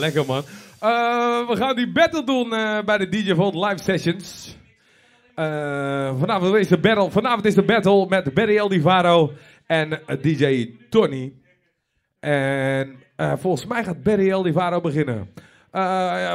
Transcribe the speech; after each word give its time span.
Lekker 0.00 0.26
man. 0.26 0.42
Eh, 0.80 1.48
we 1.48 1.56
gaan 1.56 1.76
die 1.76 1.92
battle 1.92 2.24
doen 2.24 2.54
eh, 2.54 2.78
bij 2.84 2.98
de 2.98 3.08
DJ 3.08 3.34
Volt 3.34 3.54
Live 3.54 3.78
Sessions. 3.82 4.56
Eh, 5.34 6.18
vanavond, 6.18 6.54
is 6.54 6.68
de 6.68 6.78
battle, 6.78 7.10
vanavond 7.10 7.44
is 7.44 7.54
de 7.54 7.62
battle 7.62 8.06
met 8.08 8.34
Barry 8.34 8.56
El 8.56 8.68
Divaro 8.68 9.32
en 9.66 10.00
DJ 10.20 10.74
Tony. 10.90 11.32
En 12.20 12.96
volgens 13.16 13.66
mij 13.66 13.84
gaat 13.84 14.02
Barry 14.02 14.30
El 14.30 14.42
Divaro 14.42 14.80
beginnen. 14.80 15.28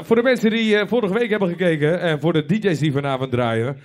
Voor 0.04 0.16
de 0.16 0.24
mensen 0.24 0.50
die 0.50 0.86
vorige 0.86 1.14
week 1.14 1.30
hebben 1.30 1.50
gekeken 1.50 2.00
en 2.00 2.20
voor 2.20 2.34
de 2.34 2.46
DJ's 2.46 2.80
die 2.80 2.92
vanavond 2.92 3.32
draaien. 3.32 3.78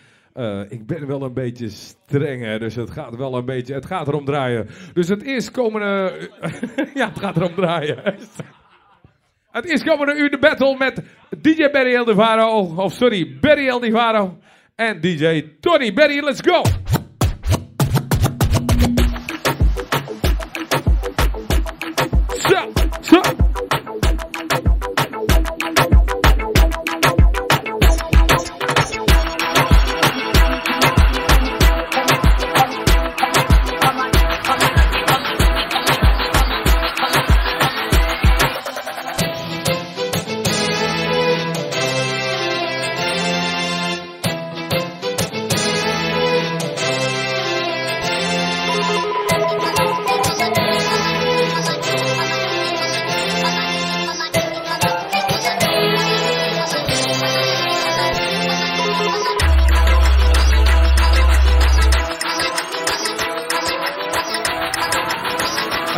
ik 0.69 0.87
ben 0.87 1.07
wel 1.07 1.23
een 1.23 1.35
beetje 1.35 1.69
streng, 1.69 2.45
hè, 2.45 2.59
dus 2.59 2.75
het 2.75 2.91
gaat 2.91 3.17
wel 3.17 3.35
een 3.35 3.45
beetje, 3.45 3.75
het 3.75 3.87
gaat 3.87 4.09
erom 4.09 4.25
draaien. 4.25 4.69
Dus 4.93 5.09
het 5.09 5.23
eerstkomende, 5.23 6.13
ja, 6.95 7.09
het 7.09 7.19
gaat 7.19 7.37
erom 7.37 7.55
draaien. 7.55 8.03
Het 9.53 9.65
eerstkomende 9.65 10.15
uur 10.15 10.31
de 10.31 10.39
battle 10.39 10.77
met 10.79 11.03
DJ 11.41 11.71
Barry 11.71 11.95
El 11.95 12.05
Divaro, 12.05 12.75
of 12.77 12.93
sorry, 12.93 13.39
Barry 13.41 13.69
El 13.69 13.81
Divaro 13.81 14.39
en 14.77 15.01
DJ 15.01 15.43
Tony. 15.61 15.93
Barry, 15.93 16.21
let's 16.21 16.41
go! 16.41 16.63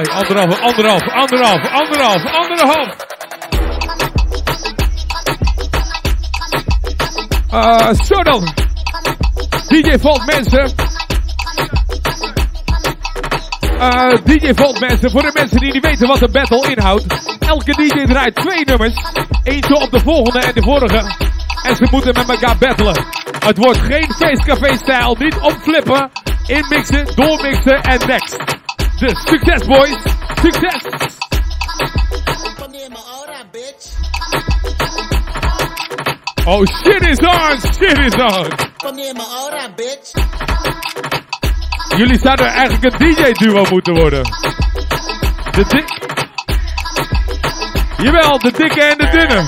Anderhalf, 0.09 0.61
anderhalf, 0.61 1.09
anderhalf, 1.09 1.67
anderhalf, 1.71 2.25
anderhalf. 2.25 2.97
Uh, 7.53 7.93
zo 8.05 8.23
dan. 8.23 8.49
DJ 9.69 9.99
Volt 9.99 10.27
mensen. 10.27 10.73
Uh, 13.79 14.15
DJ 14.25 14.53
Volt 14.55 14.81
mensen, 14.81 15.11
voor 15.11 15.23
de 15.23 15.31
mensen 15.35 15.59
die 15.59 15.73
niet 15.73 15.85
weten 15.85 16.09
wat 16.09 16.19
de 16.19 16.29
battle 16.29 16.71
inhoudt. 16.71 17.37
Elke 17.39 17.73
DJ 17.73 18.05
draait 18.05 18.35
twee 18.35 18.65
nummers. 18.65 18.95
Eentje 19.43 19.75
op 19.75 19.91
de 19.91 20.01
volgende 20.01 20.39
en 20.39 20.55
de 20.55 20.63
vorige. 20.63 21.15
En 21.63 21.77
ze 21.77 21.89
moeten 21.91 22.15
met 22.15 22.29
elkaar 22.29 22.57
battlen. 22.59 23.05
Het 23.39 23.59
wordt 23.59 23.79
geen 23.79 24.13
feestcafé-stijl. 24.13 25.17
Niet 25.19 25.39
opflippen, 25.41 26.11
inmixen, 26.47 27.07
doormixen 27.15 27.83
en 27.83 28.07
next. 28.07 28.62
Dus 29.03 29.19
succes 29.27 29.67
boys, 29.67 29.99
succes! 30.43 31.19
Oh 36.47 36.65
shit 36.65 37.03
is 37.09 37.19
on, 37.19 37.59
shit 37.59 37.99
is 37.99 38.15
on! 38.15 38.49
Jullie 41.97 42.19
zouden 42.19 42.47
eigenlijk 42.47 42.85
een 42.85 43.15
DJ-duo 43.15 43.65
moeten 43.71 43.95
worden. 43.95 44.23
De 45.51 45.65
dik... 45.69 45.99
Jawel, 47.97 48.39
de 48.39 48.53
dikke 48.53 48.83
en 48.83 48.99
de 48.99 49.09
dunne. 49.09 49.41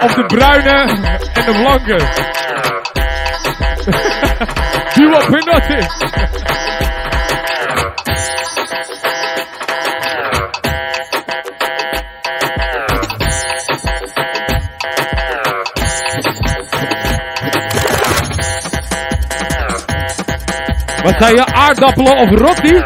Of 0.00 0.14
de 0.14 0.26
bruine 0.26 0.70
en 1.32 1.44
de 1.44 1.52
blanke. 1.52 1.96
Duo 4.94 5.18
Pinotti. 5.26 5.86
Wat 21.08 21.22
zei 21.22 21.34
je, 21.34 21.44
aardappelen 21.46 22.16
of 22.16 22.30
rotti? 22.30 22.82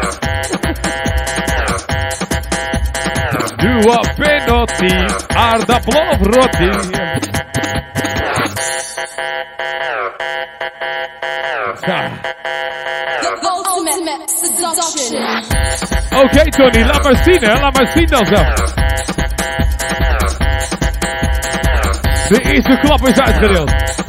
Duo 3.55 3.99
Pinotti, 4.15 5.05
aardappelen 5.35 6.09
of 6.09 6.17
rotti? 6.21 6.69
Oké 16.15 16.49
Tony, 16.49 16.83
laat 16.85 17.03
maar 17.03 17.23
zien 17.23 17.43
hè, 17.43 17.59
laat 17.59 17.77
maar 17.77 17.87
zien 17.87 18.07
dan 18.07 18.25
zo. 18.25 18.43
De 22.27 22.41
eerste 22.41 22.79
klap 22.81 23.07
is 23.07 23.19
uitgedeeld. 23.19 24.02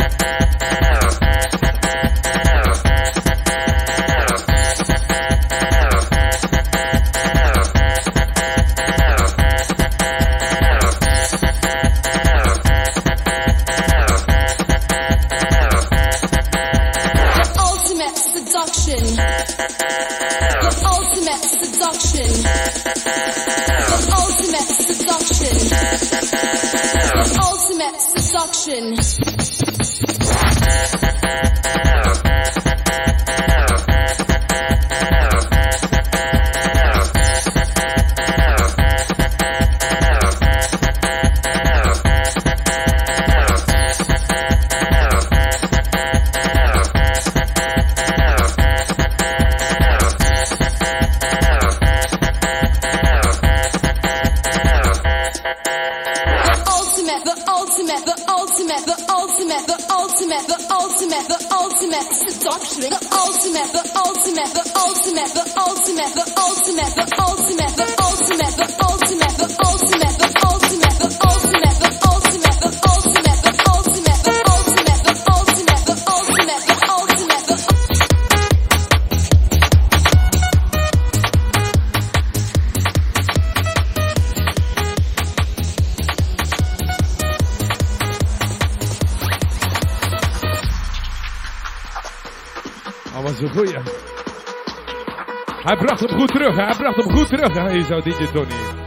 terug 97.26 97.54
naar 97.54 97.76
je 97.76 97.84
Tony. 98.32 98.82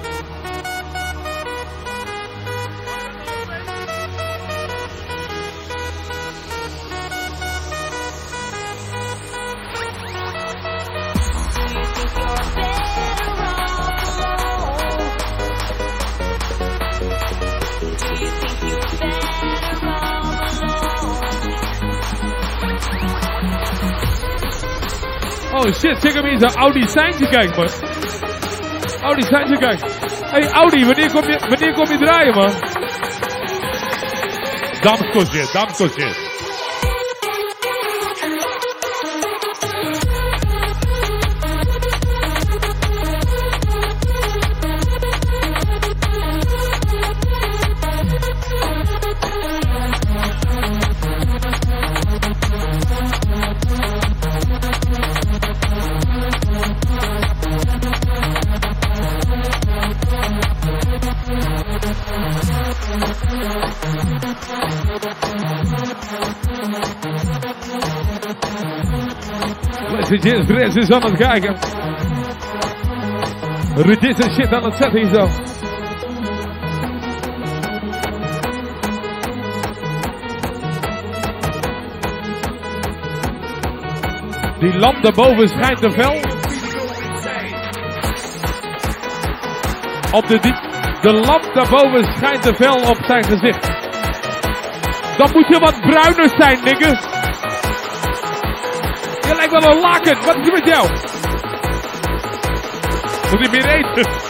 Oh 25.53 25.73
shit, 25.73 25.99
check 25.99 26.13
hem 26.13 26.25
eens 26.25 26.39
zijn 26.39 26.53
Audi 26.53 26.87
seintje 26.87 27.27
kijken, 27.29 27.55
man. 27.55 27.86
Audi 29.07 29.21
Seintje 29.21 29.57
kijken. 29.57 29.89
Hey 30.31 30.49
Audi, 30.51 30.85
wanneer 30.85 31.11
kom 31.11 31.29
je, 31.29 31.39
wanneer 31.49 31.73
kom 31.73 31.91
je 31.91 31.97
draaien, 31.97 32.35
man? 32.35 32.53
Damsko 34.81 35.87
shit, 35.87 36.26
Fres 70.27 70.75
is 70.75 70.89
aan 70.89 71.03
het 71.03 71.17
kijken. 71.17 71.55
En 73.75 74.31
shit 74.31 74.53
aan 74.53 74.63
het 74.63 74.75
zetten 74.75 75.09
zo. 75.09 75.27
Die 84.59 84.79
lamp 84.79 85.03
daarboven 85.03 85.47
schijnt 85.47 85.81
te 85.81 85.91
fel. 85.91 86.15
Op 90.11 90.27
de, 90.27 90.39
die, 90.39 90.53
de 91.01 91.13
lamp 91.13 91.51
daarboven 91.53 92.13
schijnt 92.15 92.41
te 92.41 92.53
fel 92.55 92.75
op 92.75 92.97
zijn 93.05 93.23
gezicht. 93.23 93.67
Dan 95.17 95.29
moet 95.33 95.47
je 95.47 95.59
wat 95.59 95.79
bruiner 95.81 96.29
zijn, 96.37 96.63
nigga. 96.63 97.16
Je 99.27 99.35
lijkt 99.35 99.51
wel 99.51 99.71
een 99.71 99.79
laken. 99.79 100.25
Wat 100.25 100.35
is 100.35 100.47
er 100.47 100.53
met 100.53 100.65
jou? 100.65 100.89
Moet 103.31 103.39
je 103.39 103.49
meer 103.51 103.65
eten? 103.65 104.25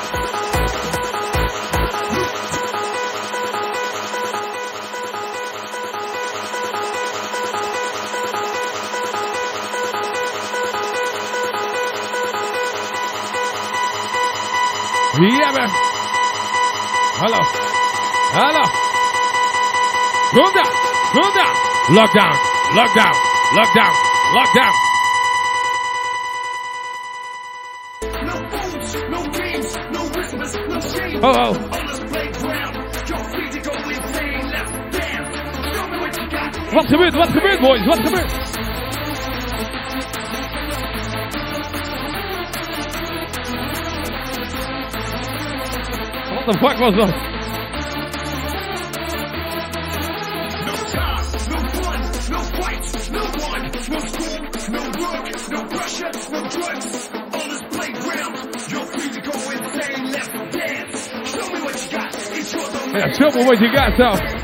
Ja, 15.19 15.51
man. 15.51 15.69
Hallo. 17.19 17.39
Hallo. 18.33 18.63
Lockdown. 20.33 20.71
Lockdown. 21.93 22.35
Lockdown. 23.53 23.93
Lockdown. 24.33 24.86
Oh, 31.19 31.29
oh. 31.29 31.53
Wat 36.73 36.87
gebeurt, 36.87 37.15
wat 37.15 37.27
gebeurt, 37.27 37.59
boys? 37.59 37.85
Wat 37.85 37.99
gebeurt? 37.99 38.31
Wat 46.35 46.45
de 46.45 46.57
fuck 46.59 46.77
was 46.77 46.95
dat? 46.95 47.26
Ja, 63.19 63.31
show 63.31 63.37
me 63.37 63.45
what 63.45 63.59
you 63.61 63.71
got, 63.71 63.97
zo. 63.97 64.36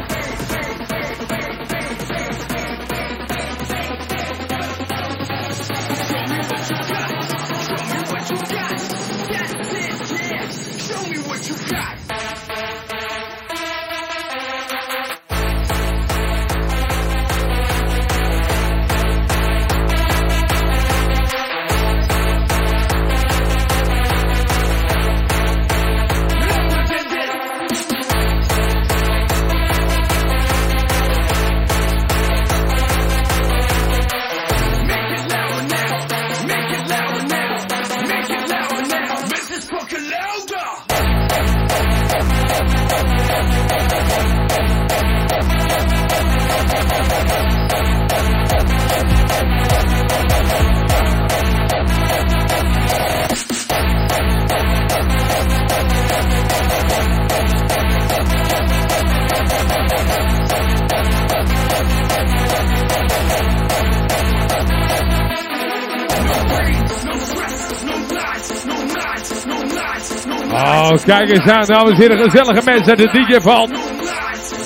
Oh, 70.54 70.92
kijk 71.06 71.30
eens 71.30 71.52
aan, 71.52 71.66
dames 71.66 71.92
en 71.92 71.98
heren, 71.98 72.18
gezellige 72.18 72.62
mensen, 72.66 72.98
de 72.98 73.08
DJ 73.12 73.40
van 73.40 73.68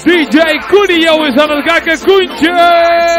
DJ 0.04 0.38
Koenio 0.68 1.24
is 1.24 1.36
aan 1.36 1.50
het 1.50 1.66
kijken, 1.66 2.00
Koentje! 2.06 3.17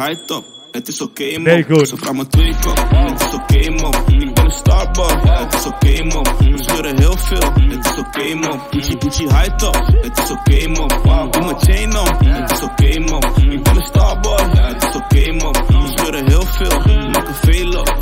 High 0.00 0.24
top. 0.26 0.44
Het 0.70 0.88
is 0.88 1.00
oké 1.00 1.32
man. 1.32 1.42
Nee, 1.42 1.64
goed. 1.64 1.88
Ze 1.88 2.12
me 2.12 2.26
twee 2.26 2.54
kop. 2.62 2.78
Het 2.90 3.20
is 3.20 3.34
oké 3.34 3.70
man. 3.70 3.94
Ik 4.20 4.34
ben 4.34 4.44
een 4.44 4.50
starboy. 4.50 5.12
Het 5.22 5.54
is 5.54 5.66
oké 5.66 6.04
man. 6.04 6.26
We 6.38 6.62
scheuren 6.62 6.98
heel 6.98 7.16
veel. 7.16 7.52
Het 7.52 7.86
is 7.86 7.98
oké 7.98 8.34
man. 8.34 8.60
Gucci 8.70 8.96
Gucci 8.98 9.24
high 9.24 9.56
top. 9.56 9.74
Het 10.00 10.18
is 10.18 10.30
oké 10.30 10.68
man. 10.68 10.88
Doe 11.30 11.44
mijn 11.44 11.58
chain 11.58 11.98
on. 11.98 12.26
Het 12.26 12.50
is 12.50 12.62
oké 12.62 13.00
man. 13.00 13.52
Ik 13.52 13.62
ben 13.62 13.76
een 13.76 13.82
starboy. 13.82 14.40
Het 14.40 14.82
is 14.82 14.94
oké 14.94 15.32
man. 15.32 15.52
We 15.52 15.92
scheuren 15.96 16.26
heel 16.26 16.44
veel. 16.44 16.78
Maken 17.10 17.34
veel 17.34 17.80
op. 17.80 17.99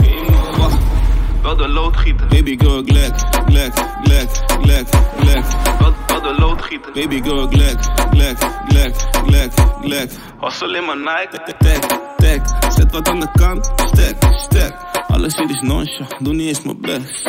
Wel 1.48 1.56
de 1.56 1.68
loodgieter, 1.68 2.26
Baby 2.26 2.56
girl, 2.58 2.82
glek, 2.84 3.14
glek, 3.46 3.72
glek, 4.02 4.28
glek, 4.62 4.86
glek. 5.20 5.44
wel, 5.78 5.94
wel 6.06 6.20
de 6.20 6.34
loodgieter. 6.38 6.92
Baby 6.92 7.22
girl, 7.22 7.46
glek, 7.48 7.78
glek, 8.10 8.38
glek, 8.68 8.94
glek, 9.26 9.52
glek. 9.82 10.10
Was 10.40 10.62
alleen 10.62 10.84
maar 10.84 10.96
Nike. 10.96 11.54
Tek, 11.58 11.86
tek, 12.16 12.42
zet 12.68 12.92
wat 12.92 13.08
aan 13.08 13.20
de 13.20 13.28
kant, 13.32 13.72
stek, 13.76 14.16
stek. 14.30 14.74
Alles 15.06 15.36
hier 15.36 15.50
is 15.50 15.60
noncha, 15.60 16.06
doe 16.18 16.34
niet 16.34 16.48
eens 16.48 16.62
mijn 16.62 16.80
best. 16.80 17.28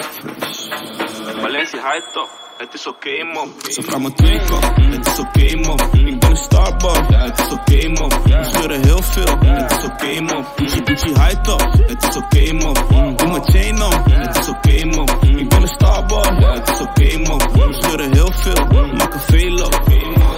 Valencia 1.42 1.92
high 1.92 2.12
top, 2.14 2.30
het 2.60 2.74
is 2.74 2.88
oké 2.88 3.24
man. 3.24 3.54
Ze 3.70 3.82
vraagt 3.82 4.02
me 4.02 4.14
twee 4.14 4.40
kop, 4.40 4.76
het 4.76 5.08
is 5.08 5.20
oké 5.20 5.56
man. 5.56 5.80
Ik 6.08 6.20
ben 6.20 6.30
een 6.30 6.36
starboy, 6.36 7.06
het 7.08 7.40
is 7.40 7.52
oké 7.52 7.88
man. 7.88 8.10
We 8.10 8.50
scheuren 8.52 8.84
heel 8.84 9.02
veel, 9.02 9.38
het 9.40 9.72
is 9.72 9.84
oké 9.84 10.22
man. 10.22 10.46
Gucci 10.56 10.82
Gucci 10.86 11.08
high 11.08 11.42
top, 11.42 11.62
het 11.88 12.04
is 12.04 12.16
oké 12.18 12.54
man. 12.54 12.74
Doe 13.16 13.28
mijn 13.28 13.44
chain 13.44 13.82
on, 13.84 13.94
het 14.12 14.38
is 14.38 14.50
oké 14.50 14.86
man. 14.86 15.10
Ik 15.40 15.50
ben 15.50 15.62
een 15.62 15.68
starboy, 15.68 16.54
het 16.54 16.70
is 16.70 16.82
oké 16.82 17.18
man. 17.18 17.38
We 17.38 17.74
scheuren 17.74 18.14
heel 18.14 18.32
veel, 18.32 18.66
maken 18.94 19.20
veel 19.20 19.66
op. 19.66 19.82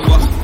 Wacht. 0.08 0.41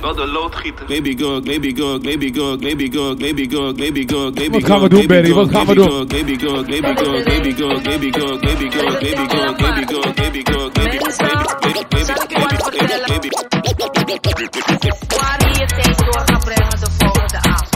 Wel 0.00 0.14
de 0.14 0.26
loodgieter. 0.26 0.86
Baby 0.86 1.14
girl, 1.18 1.40
baby 1.40 1.72
girl, 1.76 1.98
baby 1.98 2.32
girl, 2.34 2.56
baby 2.56 2.88
girl, 2.92 3.14
baby 3.16 3.46
girl, 3.50 3.72
baby 3.74 4.04
girl, 4.08 4.32
baby 4.32 4.50
Wat 4.50 4.64
gaan 4.64 4.80
we 4.80 4.88
doen, 4.88 5.06
Barry? 5.06 5.32
Wat 5.32 5.50
gaan 5.50 5.66
we 5.66 5.74
doen? 5.74 6.06
Baby 6.06 6.38
girl, 6.38 6.64
baby 6.64 6.94
girl, 6.94 7.22
baby 7.24 7.52
girl, 7.52 7.80
baby 7.80 8.12
girl, 8.12 8.38
baby 8.40 8.70
girl, 8.70 8.92
baby 9.00 9.26
girl, 9.28 9.54
baby 9.54 9.84
girl, 9.86 10.12
baby 10.14 10.42
girl, 10.44 10.70
baby 10.70 10.90
Waar 15.16 15.38
je 15.40 15.58
je 15.58 15.66
tijd 15.66 15.98
door 15.98 16.22
gaat 16.24 16.44
brengen 16.44 16.80
de 16.80 16.86
volgende 16.98 17.38
avond. 17.42 17.68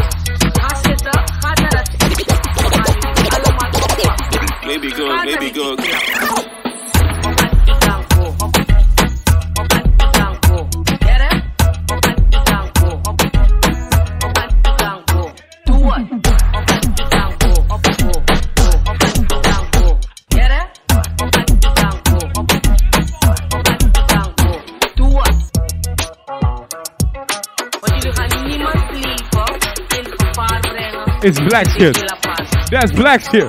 Ga 0.52 0.76
zitten, 0.83 1.23
ga 1.40 1.52
naar 1.52 1.71
het 1.71 1.90
Ga 1.99 2.83
jullie 3.04 3.31
allemaal 3.31 3.71
oppakken. 3.71 4.66
Baby 4.66 4.90
girl, 4.95 5.25
baby 5.25 5.52
girl. 5.52 5.93
It's 31.26 31.40
black 31.40 31.71
shit. 31.71 31.97
That's 32.71 32.93
black 32.93 33.25
shit. 33.25 33.49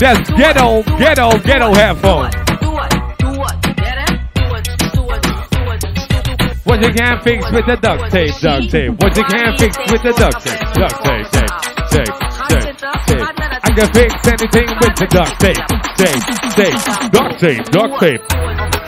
That's 0.00 0.28
ghetto, 0.30 0.82
ghetto, 0.98 1.30
het, 1.30 1.42
ghetto 1.44 1.70
doe 1.70 1.76
het, 1.76 1.76
headphone. 1.76 2.30
Doe 2.30 2.80
het, 2.80 2.90
doe 3.18 3.44
het, 3.46 3.62
doe 3.62 3.86
het, 3.86 4.02
doe 4.34 4.54
het, 4.54 4.66
doe 4.92 5.12
het, 5.12 5.30
doe 5.30 5.70
het, 5.70 5.80
doe 5.80 6.42
het. 6.42 6.64
What 6.64 6.80
you 6.80 6.92
can't 6.92 7.22
fix 7.22 7.50
with 7.52 7.64
the 7.66 7.76
duct 7.76 8.10
tape, 8.10 8.34
duct 8.40 8.70
tape. 8.70 8.90
What 8.98 9.16
you 9.16 9.24
can't 9.24 9.56
fix 9.60 9.78
with 9.78 10.02
the 10.02 10.12
duct 10.18 10.42
tape, 10.42 10.58
duct 10.74 10.98
tape, 11.04 11.30
tape, 11.30 11.54
tape, 11.90 12.14
tape, 12.48 12.74
tape. 13.06 13.22
I 13.62 13.70
can 13.70 13.92
fix 13.94 14.26
anything 14.26 14.68
with 14.82 14.96
the 14.98 15.06
duct 15.06 15.38
tape, 15.38 15.62
tape, 15.94 16.22
tape, 16.58 17.10
duct 17.12 17.38
tape, 17.38 17.64
duct 17.70 18.00
tape. 18.00 18.79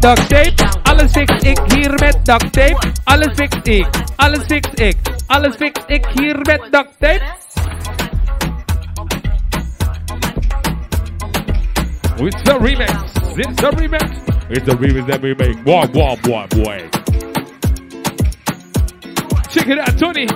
Duct 0.00 0.28
tape. 0.28 0.54
Alles 0.82 1.12
fix 1.12 1.42
ik 1.42 1.58
hier 1.66 1.90
met 1.90 2.18
duct 2.22 2.52
tape. 2.52 2.78
Alles 3.04 3.34
fix 3.34 3.56
ik. 3.62 3.86
Alles 4.16 4.44
fix 4.46 4.68
ik. 4.74 4.96
Alles 5.26 5.56
fix 5.56 5.80
ik 5.86 6.06
hier 6.14 6.36
met 6.36 6.60
duct 6.70 6.90
tape. 6.98 7.22
It's 12.20 12.42
the 12.42 12.58
remix. 12.60 12.92
It's 13.36 13.60
the 13.60 13.70
remix. 13.76 14.04
It's 14.50 14.64
the 14.64 14.76
remix 14.76 15.06
that 15.06 15.20
we 15.20 15.34
make. 15.34 15.62
Boy, 15.64 15.86
boy, 15.86 16.16
boy, 16.22 16.46
boy. 16.48 16.88
Check 19.48 19.68
it 19.68 19.78
out, 19.78 19.98
Tony. 19.98 20.26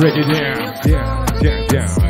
Break 0.00 0.16
it 0.16 0.32
down, 0.32 0.56
down, 0.88 1.26
down, 1.42 1.66
down, 1.66 2.09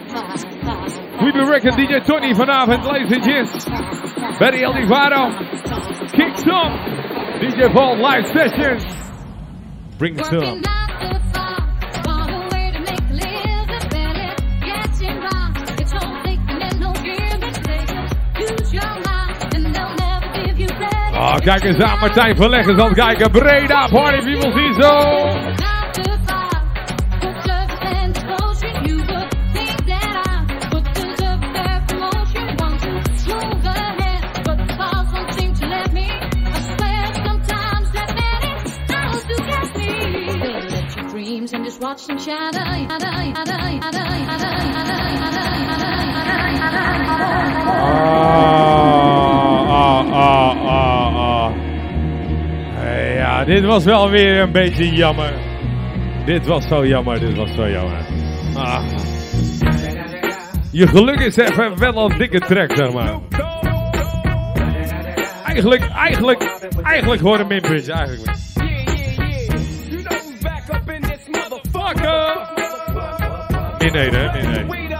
We 1.33 1.39
be 1.39 1.45
recognized 1.45 1.79
DJ 1.79 2.05
Tony 2.05 2.33
vanavond, 2.33 2.83
ladies 2.91 3.11
and 3.13 3.23
gents. 3.23 3.65
Barry 4.37 4.63
Elivaro. 4.63 5.31
Kicks 6.11 6.43
up. 6.43 6.71
DJ 7.39 7.71
Paul 7.73 8.01
live 8.01 8.27
sessions. 8.27 8.83
Bring 9.97 10.21
some. 10.23 10.61
Oh, 21.13 21.35
kijk 21.35 21.63
eens 21.63 21.79
aan, 21.79 21.99
Martijn 21.99 22.35
Verleggers 22.35 22.79
aan 22.79 22.87
het 22.87 22.97
kijken. 22.97 23.31
Breda, 23.31 23.87
party 23.87 24.25
people, 24.25 24.51
zie 24.51 24.81
zo. 24.81 25.60
Watch 41.91 42.07
Ah, 42.07 43.67
ah, 49.67 50.05
ah, 50.11 50.55
ah, 50.67 51.15
ah. 51.15 51.51
Ja, 53.15 53.43
dit 53.43 53.65
was 53.65 53.83
wel 53.83 54.09
weer 54.09 54.39
een 54.41 54.51
beetje 54.51 54.89
jammer. 54.95 55.33
Dit 56.25 56.45
was 56.45 56.67
zo 56.67 56.85
jammer, 56.85 57.19
dit 57.19 57.35
was 57.35 57.53
zo 57.55 57.69
jammer. 57.69 58.05
Ah. 58.55 58.83
Je 60.71 60.87
geluk 60.87 61.19
is 61.19 61.37
even 61.37 61.77
wel 61.77 62.11
een 62.11 62.17
dikke 62.17 62.39
track, 62.39 62.75
zeg 62.75 62.93
maar. 62.93 63.19
Eigenlijk, 65.45 65.89
eigenlijk, 65.89 66.43
eigenlijk 66.83 67.21
hoor 67.21 67.39
een 67.39 67.47
eigenlijk. 67.89 68.50
Min 73.93 73.99
1, 73.99 74.13
hè, 74.13 74.31
min 74.33 74.67
1. 74.67 74.91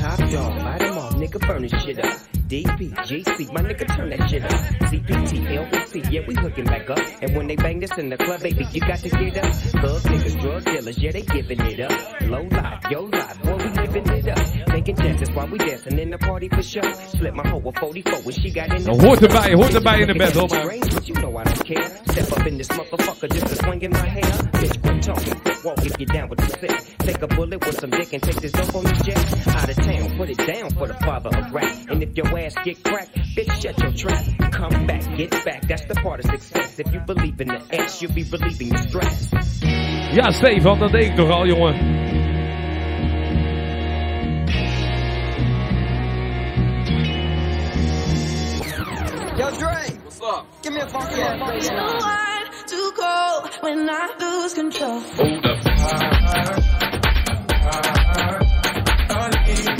Top 0.00 0.18
dog, 0.32 1.46
burn 1.46 1.62
this 1.62 1.82
shit 1.82 1.98
up. 1.98 2.10
DP, 2.48 2.92
GC, 3.06 3.52
my 3.52 3.60
nigga, 3.62 3.86
turn 3.96 4.10
that 4.10 4.28
shit 4.28 4.44
up. 4.44 4.50
CPT, 4.90 5.46
LBC, 5.46 6.10
yeah, 6.10 6.22
we 6.26 6.34
hooking 6.34 6.64
back 6.64 6.90
up. 6.90 6.98
And 7.22 7.36
when 7.36 7.46
they 7.46 7.56
bang 7.56 7.78
this 7.78 7.96
in 7.98 8.10
the 8.10 8.16
club, 8.16 8.40
baby, 8.42 8.66
you 8.72 8.80
got 8.80 8.98
to 8.98 9.08
get 9.08 9.36
up. 9.38 9.52
Thug 9.54 10.02
niggas, 10.02 10.40
drug 10.40 10.64
dealers, 10.64 10.98
yeah, 10.98 11.12
they 11.12 11.22
giving 11.22 11.60
it 11.60 11.80
up. 11.80 12.20
Low 12.22 12.42
life, 12.42 12.90
yo 12.90 13.02
life, 13.02 13.42
boy, 13.42 13.56
we 13.56 13.70
living 13.70 14.08
it 14.08 14.28
up. 14.28 14.63
Taking 14.84 15.02
chances 15.02 15.30
while 15.30 15.46
we 15.46 15.56
dancing 15.56 15.98
in 15.98 16.10
the 16.10 16.18
party 16.18 16.50
for 16.50 16.62
sure. 16.62 16.94
Slip 17.16 17.32
my 17.32 17.48
hoe 17.48 17.62
a 17.64 17.72
44 17.72 18.20
when 18.20 18.34
she 18.34 18.50
got 18.50 18.68
in 18.68 18.82
the 18.82 18.90
Hoort 18.90 19.22
erbij, 19.22 19.54
hoort 19.54 19.74
erbij 19.74 20.00
in 20.00 20.06
de 20.06 20.14
battle, 20.14 20.46
man. 20.48 20.78
But 20.80 21.08
you 21.08 21.14
know 21.14 21.38
I 21.38 21.44
don't 21.44 21.64
care. 21.64 21.88
Step 22.12 22.32
up 22.32 22.46
in 22.46 22.58
this 22.58 22.68
motherfucker 22.68 23.32
just 23.32 23.46
to 23.46 23.56
swing 23.64 23.80
in 23.80 23.92
my 23.92 24.06
hair. 24.06 24.32
Bitch, 24.60 24.76
quit 24.82 25.02
talking, 25.02 25.40
quit 25.40 25.64
walk 25.64 25.78
if 25.86 25.98
you 25.98 26.04
down 26.04 26.28
with 26.28 26.38
the 26.38 26.50
sick. 26.60 26.98
Take 26.98 27.22
a 27.22 27.26
bullet 27.26 27.64
with 27.64 27.80
some 27.80 27.88
dick 27.88 28.12
and 28.12 28.22
take 28.22 28.40
this 28.42 28.52
dope 28.52 28.74
on 28.74 28.84
this 28.84 29.00
jet. 29.00 29.48
Out 29.56 29.70
of 29.70 29.76
town, 29.76 30.18
put 30.18 30.28
it 30.28 30.46
down 30.52 30.68
for 30.72 30.86
the 30.86 30.98
father 31.06 31.30
of 31.30 31.50
rap. 31.50 31.74
And 31.88 32.02
if 32.02 32.14
your 32.14 32.38
ass 32.38 32.54
get 32.62 32.84
cracked, 32.84 33.16
bitch, 33.34 33.52
shut 33.62 33.78
your 33.78 33.92
trap. 33.92 34.52
Come 34.52 34.86
back, 34.86 35.16
get 35.16 35.30
back, 35.46 35.66
that's 35.66 35.86
the 35.86 35.94
part 35.94 36.20
of 36.20 36.26
success. 36.30 36.78
If 36.78 36.92
you 36.92 37.00
believe 37.00 37.40
in 37.40 37.48
the 37.48 37.60
ass, 37.72 38.02
you'll 38.02 38.12
be 38.12 38.24
relieving 38.24 38.68
the 38.68 38.78
stress. 38.88 39.30
Ja, 40.12 40.30
Stefan, 40.30 40.78
dat 40.78 40.92
deed 40.92 41.04
ik 41.04 41.16
toch 41.16 41.30
al, 41.30 41.46
jongen. 41.46 42.33
Yo, 49.36 49.50
Dre. 49.50 49.98
What's 50.04 50.20
up? 50.22 50.46
Give 50.62 50.72
me 50.72 50.80
a 50.80 50.86
funky 50.88 51.20
ass 51.20 51.40
bass 51.40 51.68
Too 51.68 51.74
hard, 51.74 52.46
too 52.68 52.92
cold 52.94 53.50
when 53.62 53.90
I 53.90 54.14
lose 54.20 54.54
control. 54.54 55.00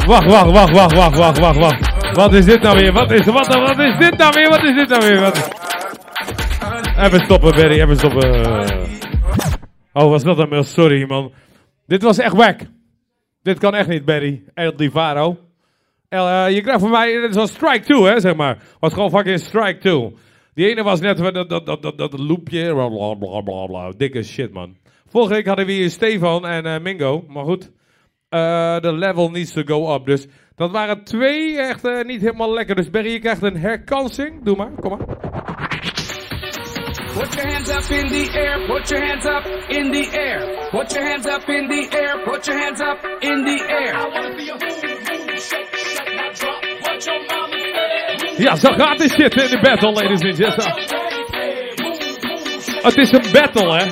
Wacht, 0.07 0.27
wacht, 0.27 0.51
wacht, 0.51 0.73
wacht, 0.75 0.97
wacht, 0.97 1.17
wacht, 1.17 1.39
wacht, 1.39 1.59
wacht. 1.59 2.17
Wat 2.17 2.35
is 2.35 2.45
dit 2.45 2.63
nou 2.63 2.79
weer? 2.79 2.93
Wat 2.93 3.11
is, 3.11 3.25
wat, 3.27 3.47
wat 3.47 3.79
is 3.79 3.99
dit 3.99 4.19
nou 4.19 4.33
weer? 4.35 4.49
Wat 4.49 4.63
is 4.63 4.75
dit 4.75 4.89
nou 4.89 5.03
weer? 5.03 5.21
Wat? 5.21 5.49
Even 6.99 7.25
stoppen, 7.25 7.51
Barry, 7.51 7.81
even 7.81 7.97
stoppen. 7.97 8.31
Oh, 9.93 10.11
was 10.11 10.23
dat 10.23 10.39
een 10.39 10.49
mail? 10.49 10.65
Sorry, 10.65 11.07
man. 11.07 11.33
Dit 11.87 12.03
was 12.03 12.19
echt 12.19 12.35
wack. 12.35 12.61
Dit 13.43 13.59
kan 13.59 13.75
echt 13.75 13.89
niet, 13.89 14.05
Barry. 14.05 14.43
El 14.55 14.77
Divaro. 14.77 15.44
Eh, 16.15 16.55
je 16.55 16.61
krijgt 16.61 16.81
van 16.81 16.91
mij, 16.91 17.21
dit 17.21 17.31
is 17.31 17.37
al 17.37 17.47
strike 17.47 17.81
2, 17.85 18.03
hè, 18.03 18.21
zeg 18.21 18.35
maar. 18.37 18.59
Was 18.81 18.93
gewoon 18.93 19.11
fucking 19.11 19.39
strike 19.39 19.79
2. 19.79 20.15
Die 20.55 20.69
ene 20.69 20.83
was 20.83 21.01
net 21.01 21.17
dat, 21.17 21.49
dat, 21.49 21.67
dat, 21.67 21.83
dat, 21.83 21.99
dat 21.99 22.19
loopje. 22.19 22.73
Bla, 22.73 22.89
bla, 23.15 23.41
bla, 23.41 23.67
bla. 23.67 23.93
Dikke 23.97 24.23
shit, 24.23 24.53
man. 24.53 24.77
Vorige 25.09 25.33
week 25.33 25.47
hadden 25.47 25.67
we 25.67 25.73
hier 25.73 25.91
Stefan 25.91 26.47
en 26.47 26.67
eh, 26.67 26.81
Mingo. 26.81 27.25
Maar 27.29 27.45
goed. 27.45 27.71
Eh, 28.29 28.81
De 28.81 28.93
level 28.93 29.31
needs 29.31 29.53
to 29.53 29.63
go 29.65 29.95
up. 29.95 30.07
Dus 30.07 30.27
dat 30.55 30.71
waren 30.71 31.05
twee 31.05 31.59
echt 31.59 31.85
eh, 31.85 32.03
niet 32.05 32.21
helemaal 32.21 32.53
lekker. 32.53 32.75
Dus 32.75 32.91
Barry, 32.91 33.13
je 33.13 33.19
krijgt 33.19 33.43
een 33.43 33.57
herkansing. 33.57 34.45
Doe 34.45 34.57
maar, 34.57 34.71
kom 34.81 34.91
maar. 34.91 35.07
Put 37.15 37.35
your 37.35 37.53
hands 37.53 37.71
up 37.71 37.91
in 37.91 38.09
the 38.09 38.31
air, 38.33 38.67
put 38.67 38.89
your 38.89 39.07
hands 39.07 39.25
up 39.25 39.45
in 39.69 39.93
the 39.93 40.11
air. 40.19 40.69
Put 40.71 40.93
your 40.93 41.09
hands 41.09 41.27
up 41.27 41.49
in 41.49 41.69
the 41.69 41.89
air, 41.91 42.23
put 42.25 42.45
your 42.47 42.61
hands 42.61 42.81
up 42.81 42.99
in 43.21 43.45
the 43.45 43.65
air. 43.69 44.94
Ja, 48.37 48.57
zo 48.57 48.73
gaat 48.73 48.99
dit 48.99 49.11
shit 49.11 49.35
in 49.35 49.51
de 49.51 49.59
battle, 49.63 49.93
ladies 49.93 50.23
and 50.23 50.37
gentlemen. 50.37 51.03
Het 52.83 52.97
is 52.97 53.13
een 53.13 53.33
battle, 53.33 53.75
hè. 53.75 53.85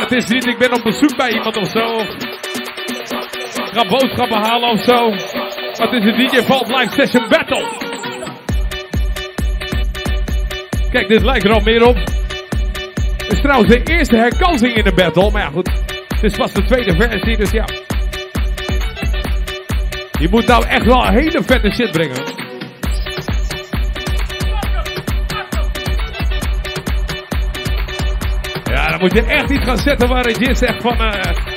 Het 0.00 0.12
is 0.12 0.26
niet, 0.26 0.46
ik 0.46 0.58
ben 0.58 0.72
op 0.72 0.82
bezoek 0.82 1.16
bij 1.16 1.30
iemand 1.30 1.56
of 1.56 1.68
zo. 1.68 1.98
Ik 3.64 3.76
ga 3.76 3.88
boodschappen 3.88 4.42
halen 4.42 4.70
of 4.70 4.84
zo. 4.84 5.10
Het 5.82 5.92
is 5.92 6.04
een 6.04 6.26
DJ 6.26 6.42
Vault 6.42 6.68
Live 6.68 6.92
Session 6.92 7.28
Battle. 7.28 7.88
Kijk, 10.90 11.08
dit 11.08 11.22
lijkt 11.22 11.44
er 11.44 11.52
al 11.52 11.60
meer 11.60 11.86
op. 11.86 11.96
Het 11.96 13.32
is 13.32 13.40
trouwens 13.40 13.74
de 13.74 13.82
eerste 13.82 14.16
herkansing 14.16 14.74
in 14.74 14.84
de 14.84 14.92
battle. 14.94 15.30
Maar 15.30 15.42
ja, 15.42 15.48
goed. 15.48 15.70
Is 16.22 16.36
pas 16.36 16.52
de 16.52 16.64
tweede 16.64 16.96
versie, 16.96 17.36
dus 17.36 17.50
ja. 17.50 17.64
Je 20.20 20.28
moet 20.30 20.46
nou 20.46 20.66
echt 20.66 20.84
wel 20.84 21.06
een 21.06 21.12
hele 21.12 21.42
vette 21.42 21.70
shit 21.70 21.90
brengen. 21.90 22.22
Ja, 28.64 28.88
dan 28.88 29.00
moet 29.00 29.12
je 29.12 29.22
echt 29.22 29.50
iets 29.50 29.64
gaan 29.64 29.78
zetten 29.78 30.08
waar 30.08 30.28
je 30.28 30.54
zegt 30.54 30.82
van... 30.82 31.00
eh 31.00 31.50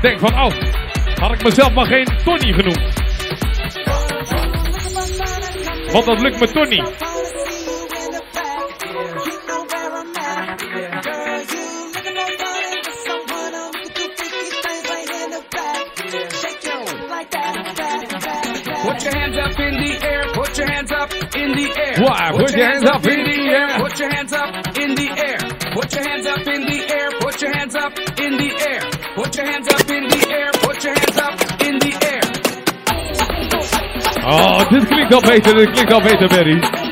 denk 0.00 0.18
van, 0.18 0.32
oh, 0.32 0.52
had 1.14 1.32
ik 1.32 1.42
mezelf 1.42 1.74
maar 1.74 1.86
geen 1.86 2.06
Tony 2.24 2.52
genoemd. 2.52 2.92
Want 5.92 6.06
dat 6.06 6.20
lukt 6.20 6.40
me 6.40 6.46
toch 6.52 6.68
niet. 6.68 7.07
Hands 24.18 24.32
up 24.32 24.78
in 24.78 24.94
the 24.96 25.08
air. 25.26 25.38
Put 25.72 25.94
your 25.94 26.02
hands 26.08 26.26
up 26.26 26.38
in 26.38 26.62
the 26.66 26.80
air, 26.92 27.08
put 27.20 27.40
your 27.40 27.56
hands 27.56 27.76
up 27.76 27.96
in 28.18 28.36
the 28.36 28.50
air. 28.68 28.80
Put 29.14 29.36
your 29.36 29.46
hands 29.46 29.68
up 29.68 29.90
in 29.90 30.08
the 30.08 30.28
air, 30.30 30.50
put 30.54 30.82
your 30.82 30.94
hands 30.94 31.18
up 31.18 31.34
in 31.62 31.78
the 31.78 31.92
air. 32.12 32.20
Oh, 34.30 34.64
dit 34.70 34.88
klinkt 34.88 35.14
al 35.14 35.20
beter, 35.20 35.54
dit 35.54 35.70
klinkt 35.70 35.92
al 35.92 36.00
beter, 36.00 36.28
Barry. 36.28 36.87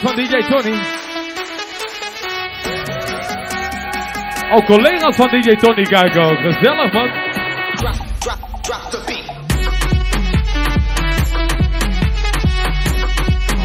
Van 0.00 0.14
DJ 0.16 0.40
Tony. 0.48 0.78
Ook 4.52 4.64
collega's 4.64 5.16
van 5.16 5.28
DJ 5.28 5.54
Tony 5.56 5.82
kijken 5.82 6.22
ook. 6.22 6.38
Gezellig 6.38 6.92
man. 6.92 7.10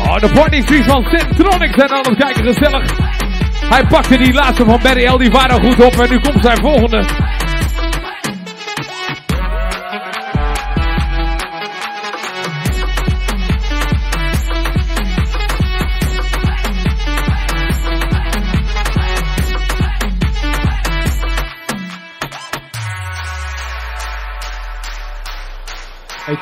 Oh, 0.07 0.19
de 0.19 0.29
party 0.33 0.61
streets 0.61 0.87
van 0.87 1.03
Centronics 1.03 1.75
zijn 1.75 1.89
het 1.91 2.15
kijken. 2.15 2.43
Gezellig. 2.43 2.97
Hij 3.69 3.83
pakte 3.87 4.17
die 4.17 4.33
laatste 4.33 4.65
van 4.65 4.79
Barry 4.83 5.07
L. 5.07 5.17
Die 5.17 5.31
waren 5.31 5.61
goed 5.61 5.85
op. 5.85 5.93
En 5.93 6.09
nu 6.09 6.19
komt 6.19 6.43
zijn 6.43 6.57
volgende. 6.57 7.28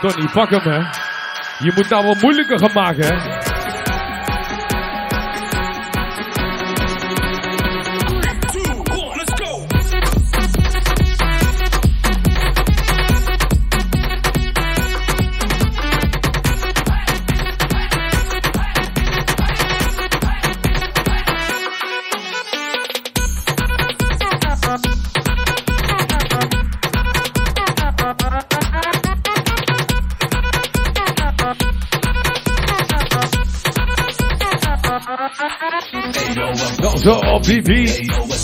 Tony, 0.01 0.29
pak 0.33 0.49
hem 0.49 0.61
hè. 0.61 0.77
Je 1.59 1.71
moet 1.75 1.89
nou 1.89 2.05
wat 2.05 2.21
moeilijker 2.21 2.59
gaan 2.59 2.73
maken 2.73 3.05
hè. 3.05 3.36
Ao. 37.37 38.36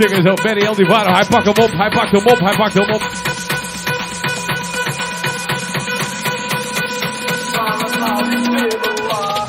Check 0.00 0.10
eens 0.10 0.30
op 0.30 0.40
Barry 0.42 0.66
L. 0.66 0.74
Die 0.74 0.86
waren. 0.86 1.14
Hij 1.14 1.26
pakt 1.28 1.44
hem 1.44 1.64
op, 1.64 1.70
hij 1.72 1.88
pakt 1.88 2.10
hem 2.10 2.26
op, 2.26 2.38
hij 2.38 2.56
pakt 2.56 2.74
hem 2.74 2.90
op. 2.90 3.02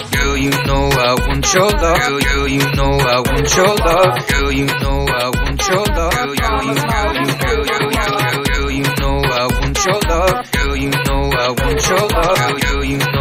Girl, 0.10 0.38
you 0.38 0.64
know 0.64 0.92
I 0.92 1.14
want 1.26 1.52
your 1.52 1.72
love. 1.72 2.02
Girl, 2.02 2.20
girl, 2.20 2.48
you 2.48 2.72
know 2.72 3.00
I 3.00 3.22
want 3.22 3.54
your 3.54 3.76
love. 3.76 4.26
Girl, 4.28 4.52
you 4.52 4.66
know 4.66 5.08
I 5.08 5.30
want 5.30 5.66
your 5.68 5.86
love. 5.96 6.12
Girl, 6.12 6.36
you, 6.36 6.42
girl, 6.42 6.64
you, 6.64 7.34
girl, 7.38 7.64
girl, 7.64 7.90
girl, 7.90 8.10
girl, 8.12 8.44
girl, 8.44 8.72
you 8.72 8.84
know 9.00 9.24
I 9.24 9.48
want 9.48 9.86
your 9.86 10.00
love. 10.10 10.52
Girl, 10.52 10.76
you 10.76 10.90
know 10.90 11.32
I 11.32 11.48
want 11.48 11.88
your 11.88 12.08
love. 12.08 12.62
Girl, 12.62 12.84
you 12.84 12.98
know 12.98 13.21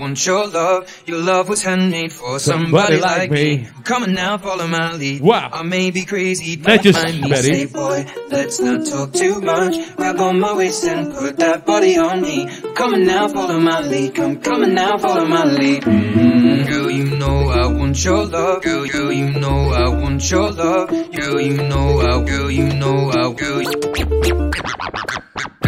want 0.00 0.24
your 0.26 0.46
love. 0.48 1.02
Your 1.06 1.18
love 1.18 1.48
was 1.48 1.62
handmade 1.62 2.12
for 2.12 2.38
somebody 2.38 2.98
like 2.98 3.30
me. 3.30 3.68
Come 3.84 4.02
on 4.04 4.14
now, 4.14 4.38
follow 4.38 4.66
my 4.66 4.92
lead. 4.94 5.20
Wow. 5.20 5.50
I 5.52 5.62
may 5.62 5.90
be 5.90 6.04
crazy, 6.04 6.56
don't 6.56 6.80
Netjes, 6.80 6.94
mind 6.94 7.20
me. 7.20 7.36
Say, 7.36 7.66
boy, 7.66 8.06
let's 8.28 8.58
not 8.60 8.86
talk 8.86 9.12
too 9.12 9.40
much. 9.40 9.96
Grab 9.96 10.18
on 10.20 10.40
my 10.40 10.56
waist 10.56 10.84
and 10.84 11.12
put 11.14 11.36
that 11.36 11.66
body 11.66 11.96
on 11.98 12.22
me. 12.22 12.48
Come 12.74 12.94
on 12.94 13.04
now, 13.06 13.28
follow 13.28 13.60
my 13.60 13.80
lead. 13.80 14.14
Come, 14.14 14.40
come 14.40 14.62
on 14.62 14.74
now, 14.74 14.96
follow 14.98 15.26
my 15.26 15.44
lead. 15.44 15.82
Mm, 15.82 16.66
Girl, 16.66 16.90
you 16.90 17.04
know 17.18 17.48
I 17.50 17.66
want 17.66 18.02
your 18.04 18.24
love. 18.24 18.62
Girl, 18.62 18.86
girl, 18.86 19.12
you 19.12 19.30
know 19.38 19.70
I 19.72 19.88
want 19.88 20.30
your 20.30 20.50
love. 20.50 20.88
Girl, 20.90 21.40
you 21.40 21.56
know 21.68 22.00
I, 22.00 22.24
girl, 22.24 22.50
you 22.50 22.68
know 22.74 23.10
I, 23.10 23.32
girl. 23.34 24.60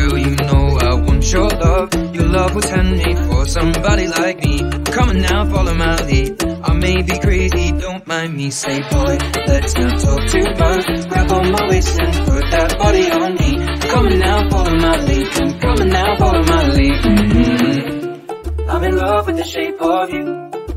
Girl, 0.02 0.18
you 0.18 0.34
know 0.34 0.78
I 0.80 0.94
want 0.94 1.32
your 1.32 1.48
love. 1.48 1.94
Your 2.14 2.26
love 2.26 2.54
was 2.56 2.68
handmade 2.68 3.18
for 3.28 3.46
somebody 3.46 4.08
like 4.08 4.38
me. 4.44 4.58
Come 4.94 5.10
on 5.10 5.20
now, 5.20 5.48
follow 5.48 5.74
my 5.74 5.94
lead. 6.06 6.42
I 6.44 6.72
may 6.74 7.02
be 7.02 7.18
crazy, 7.20 7.70
don't 7.70 8.04
mind 8.06 8.36
me. 8.36 8.50
Say, 8.50 8.80
boy, 8.80 9.18
let's 9.46 9.74
not 9.76 10.00
talk 10.00 10.26
too 10.28 10.42
much. 10.42 11.08
Grab 11.08 11.30
on 11.32 11.52
my 11.52 11.68
waist 11.68 12.00
and 12.00 12.14
put 12.26 12.44
that 12.50 12.78
body 12.78 13.10
on 13.12 13.34
me. 13.34 13.50
Come 13.90 14.06
on 14.06 14.18
now, 14.18 14.50
follow 14.50 14.76
my 14.76 14.96
lead. 15.06 15.30
Come, 15.30 15.60
come 15.60 15.80
on 15.82 15.88
now, 15.88 16.16
follow 16.16 16.42
my 16.42 16.68
lead. 16.72 17.02
Mhm. 17.04 18.68
I'm 18.70 18.84
in 18.84 18.96
love 18.96 19.26
with 19.26 19.36
the 19.36 19.44
shape 19.44 19.80
of 19.80 20.10
you. 20.10 20.24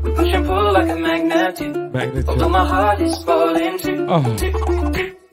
We 0.04 0.10
push 0.12 0.32
and 0.34 0.46
pull 0.46 0.72
like 0.72 0.88
a 0.88 0.96
magnet 0.96 1.56
do. 1.56 1.72
Magnet 1.90 2.28
Although 2.28 2.48
my 2.48 2.64
heart 2.64 3.00
is 3.00 3.24
falling 3.24 3.78
too. 3.80 4.06
Oh. 4.08 5.25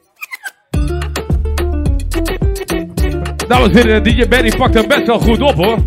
Dames 3.48 3.68
en 3.68 3.76
heren, 3.76 4.04
DJ 4.04 4.28
Benny 4.28 4.58
pakt 4.58 4.74
hem 4.74 4.88
best 4.88 5.06
wel 5.06 5.20
goed 5.20 5.42
op 5.42 5.56
hoor. 5.56 5.78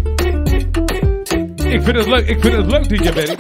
Ik 1.64 1.82
vind 1.82 1.96
het 1.96 2.06
leuk, 2.06 2.28
ik 2.28 2.40
vind 2.40 2.54
het 2.56 2.66
leuk 2.66 2.88
DJ 2.88 3.12
Benny. 3.12 3.36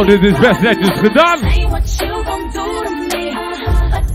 Nou, 0.00 0.18
dit 0.18 0.32
is 0.32 0.38
best 0.38 0.60
netjes 0.60 0.98
gedaan. 0.98 1.38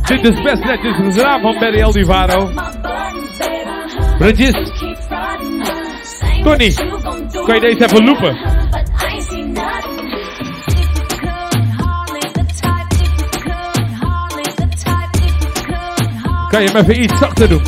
Dit 0.06 0.24
is 0.24 0.42
best 0.42 0.64
netjes 0.64 0.96
gedaan 0.96 1.42
van 1.42 1.60
Barry 1.60 1.80
Eldivaro. 1.80 2.50
Bridges. 4.18 4.72
Tony, 6.44 6.74
kan 7.46 7.56
je 7.56 7.62
deze 7.62 7.84
even 7.84 8.06
loopen? 8.06 8.38
Kan 16.50 16.62
je 16.62 16.70
hem 16.70 16.76
even 16.76 17.04
iets 17.04 17.18
zachter 17.18 17.50
doen? 17.50 17.64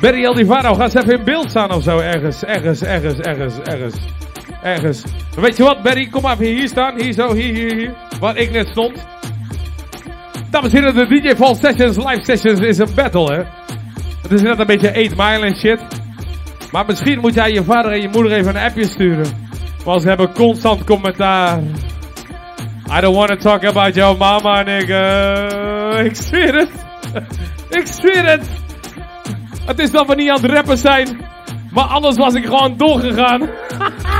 Barry 0.00 0.24
Eldivaro, 0.24 0.74
ga 0.74 0.82
eens 0.82 0.94
even 0.94 1.18
in 1.18 1.24
beeld 1.24 1.50
staan 1.50 1.72
of 1.72 1.82
zo. 1.82 1.98
Ergens, 1.98 2.44
ergens, 2.44 2.82
ergens, 2.82 3.18
ergens, 3.18 3.58
ergens. 3.58 3.94
Ergens. 4.62 5.11
Weet 5.36 5.56
je 5.56 5.62
wat, 5.62 5.82
Barry? 5.82 6.08
Kom 6.08 6.26
even 6.26 6.44
hier 6.44 6.68
staan. 6.68 7.00
Hier 7.00 7.12
zo, 7.12 7.34
hier, 7.34 7.54
hier, 7.54 7.74
hier. 7.74 7.94
Waar 8.20 8.36
ik 8.36 8.50
net 8.50 8.68
stond. 8.68 9.06
Dames 10.50 10.72
en 10.72 10.84
heren, 10.84 10.94
de 10.94 11.20
DJ 11.20 11.34
Fall 11.34 11.54
Sessions, 11.54 11.96
live 11.96 12.20
sessions 12.22 12.60
is 12.60 12.78
een 12.78 12.94
battle, 12.94 13.32
hè. 13.32 13.42
Het 14.22 14.32
is 14.32 14.42
net 14.42 14.58
een 14.58 14.66
beetje 14.66 14.88
8 14.88 15.16
mile 15.16 15.46
en 15.46 15.56
shit. 15.56 15.80
Maar 16.72 16.86
misschien 16.86 17.20
moet 17.20 17.34
jij 17.34 17.52
je 17.52 17.64
vader 17.64 17.92
en 17.92 18.00
je 18.00 18.08
moeder 18.08 18.32
even 18.32 18.56
een 18.56 18.62
appje 18.62 18.86
sturen. 18.86 19.26
Want 19.84 20.02
ze 20.02 20.08
hebben 20.08 20.32
constant 20.32 20.84
commentaar. 20.84 21.58
I 22.96 23.00
don't 23.00 23.16
want 23.16 23.28
to 23.28 23.36
talk 23.36 23.64
about 23.64 23.94
your 23.94 24.18
mama, 24.18 24.62
nigga. 24.62 25.98
Ik 25.98 26.16
zweer 26.16 26.54
het. 26.54 26.70
Ik 27.78 27.86
zweer 27.86 28.26
het. 28.26 28.46
Het 29.66 29.78
is 29.78 29.90
dat 29.90 30.06
we 30.06 30.14
niet 30.14 30.30
aan 30.30 30.42
het 30.42 30.50
rappen 30.50 30.78
zijn. 30.78 31.20
Maar 31.70 31.84
anders 31.84 32.16
was 32.16 32.34
ik 32.34 32.44
gewoon 32.44 32.76
doorgegaan. 32.76 33.48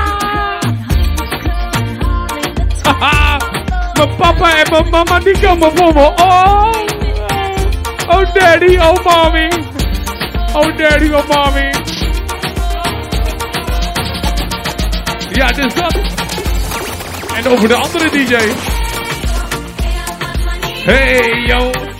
mijn 4.05 4.15
papa 4.17 4.63
en 4.63 4.71
mijn 4.71 4.89
mama 4.89 5.19
die 5.19 5.39
komen 5.39 5.77
voor 5.77 5.93
me. 5.93 6.13
Oh. 6.15 6.71
Oh 8.07 8.33
daddy, 8.33 8.77
oh 8.77 9.03
mommy. 9.03 9.49
Oh 10.53 10.77
daddy, 10.77 11.11
oh 11.13 11.27
mommy. 11.27 11.73
Ja, 15.31 15.47
dus 15.47 15.73
dat. 15.73 15.95
En 17.35 17.47
over 17.47 17.67
de 17.67 17.75
andere 17.75 18.09
DJ. 18.09 18.35
Hey 20.85 21.43
yo. 21.47 21.92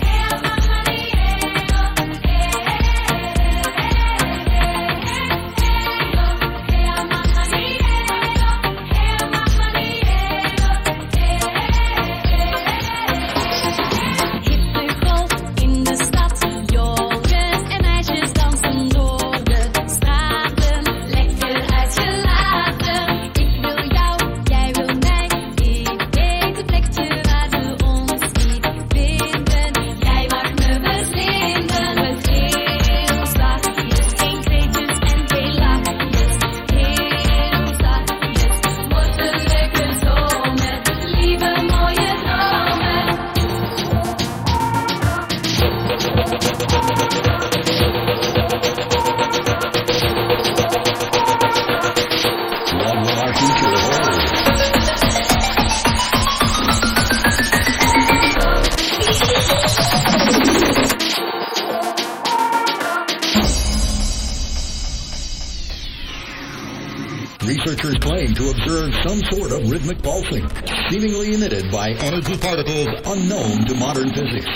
By 71.84 71.90
energy 71.90 72.34
particles 72.38 72.88
unknown 73.04 73.66
to 73.66 73.74
modern 73.74 74.08
physics. 74.08 74.48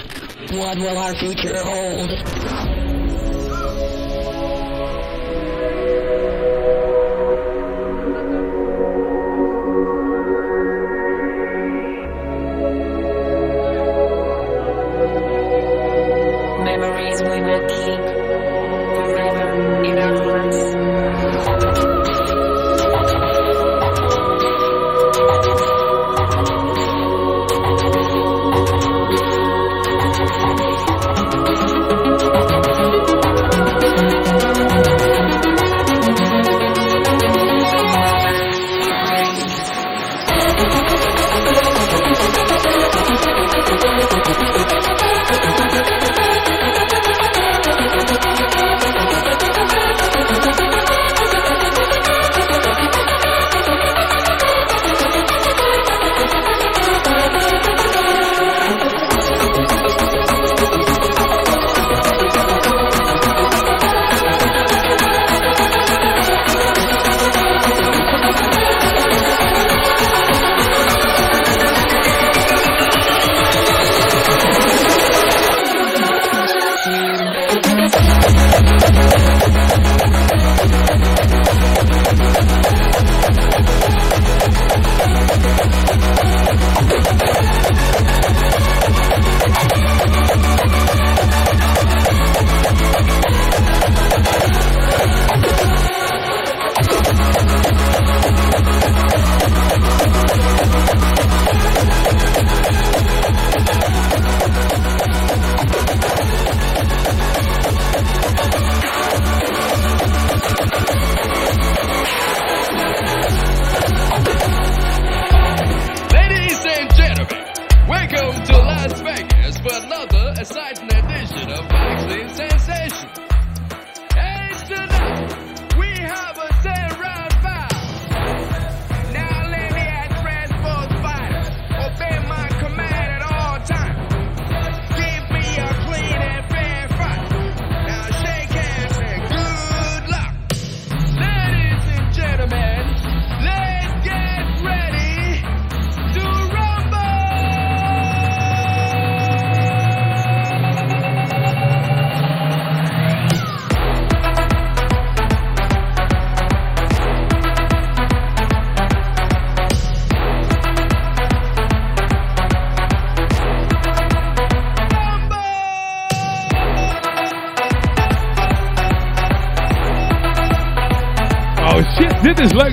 What 0.51 0.79
will 0.79 0.97
our 0.97 1.15
future 1.15 1.53
hold? 1.63 2.68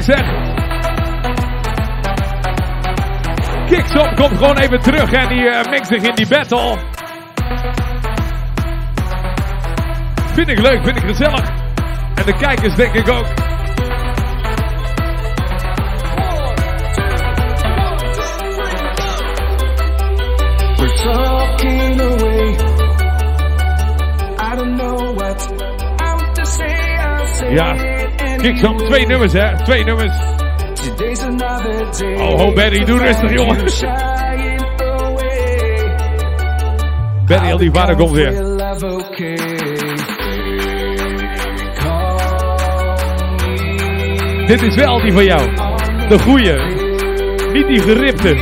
Zeg. 0.05 0.25
Kickstop 3.67 4.15
komt 4.15 4.37
gewoon 4.37 4.57
even 4.57 4.79
terug 4.79 5.11
en 5.11 5.27
die 5.27 5.49
eh, 5.49 5.69
mengt 5.69 5.87
zich 5.87 6.01
in 6.01 6.15
die 6.15 6.27
battle. 6.27 6.77
Vind 10.33 10.49
ik 10.49 10.59
leuk, 10.59 10.83
vind 10.83 10.97
ik 10.97 11.03
gezellig. 11.03 11.49
En 12.15 12.25
de 12.25 12.33
kijkers 12.33 12.75
denk 12.75 12.93
ik 12.93 13.09
ook. 13.09 13.25
We're 20.77 20.95
talking 21.03 22.01
away. 22.01 22.55
I 24.39 24.55
don't 24.55 24.77
know 24.77 25.15
what 25.15 25.51
I'm 26.01 26.33
to 26.33 26.45
say. 26.45 26.95
I'll 26.97 27.27
say 27.27 27.53
Ja, 27.53 27.84
it 28.35 28.41
Kickstop, 28.41 28.77
twee 28.77 29.05
nummers 29.07 29.33
hè, 29.33 29.63
twee 29.63 29.83
nummers. 29.83 30.17
Oh, 32.17 32.39
ho 32.39 32.53
Barry, 32.53 32.85
doe 32.85 32.99
rustig 32.99 33.33
jongen. 33.33 33.69
Shying 33.69 34.61
away. 34.81 35.95
Barry 37.25 37.51
Alivaro 37.51 37.95
komt 37.95 38.11
weer. 38.11 38.31
Dit 44.47 44.61
is 44.61 44.75
wel 44.75 45.01
die 45.01 45.13
van 45.13 45.25
jou. 45.25 45.55
De 46.09 46.19
goeie. 46.19 46.53
Niet 47.53 47.67
die 47.67 47.81
geripte. 47.81 48.33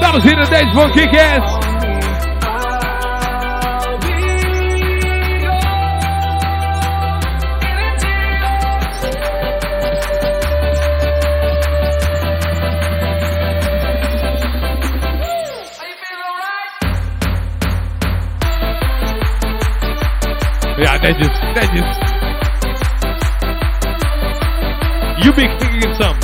Dames 0.00 0.22
en 0.22 0.28
heren, 0.28 0.50
deze 0.50 0.70
van 0.72 0.90
Kick-Ass. 0.90 1.52
Ja, 1.52 1.57
netjes, 21.08 21.40
netjes. 21.54 21.96
You 25.24 25.32
be 25.32 25.48
kicking 25.58 25.94
some. 25.94 26.18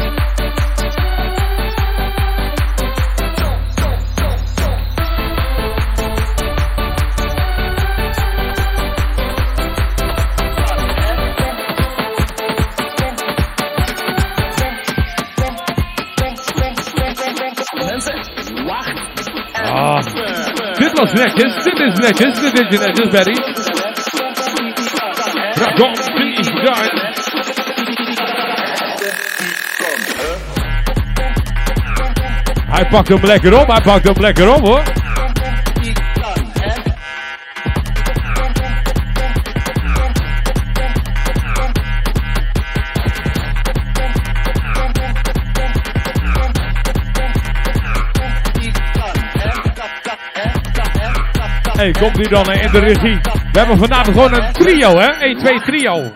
Ah, 19.67 20.05
dit 20.79 20.99
was 20.99 21.13
netjes, 21.13 21.65
dit 21.65 21.79
is 21.79 21.99
netjes, 21.99 22.41
dit 22.41 22.59
is 22.59 23.11
netjes. 23.11 23.64
Dragon. 25.55 25.95
Hij 32.67 32.87
pakt 32.87 33.09
hem 33.09 33.25
lekker 33.25 33.61
op, 33.61 33.67
hij 33.67 33.81
pakt 33.81 34.05
hem 34.05 34.21
lekker 34.21 34.55
op 34.55 34.61
hoor. 34.61 34.83
Hey, 51.77 51.91
komt 51.91 52.19
u 52.19 52.29
dan 52.29 52.53
in 52.53 52.71
de 52.71 52.79
regie? 52.79 53.44
We 53.55 53.61
hebben 53.61 53.79
vanavond 53.79 54.17
gewoon 54.17 54.35
een 54.35 54.53
trio, 54.53 54.99
hè? 54.99 55.07
1, 55.07 55.39
2, 55.39 55.61
trio. 55.61 56.13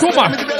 Kom 0.00 0.14
maar. 0.14 0.57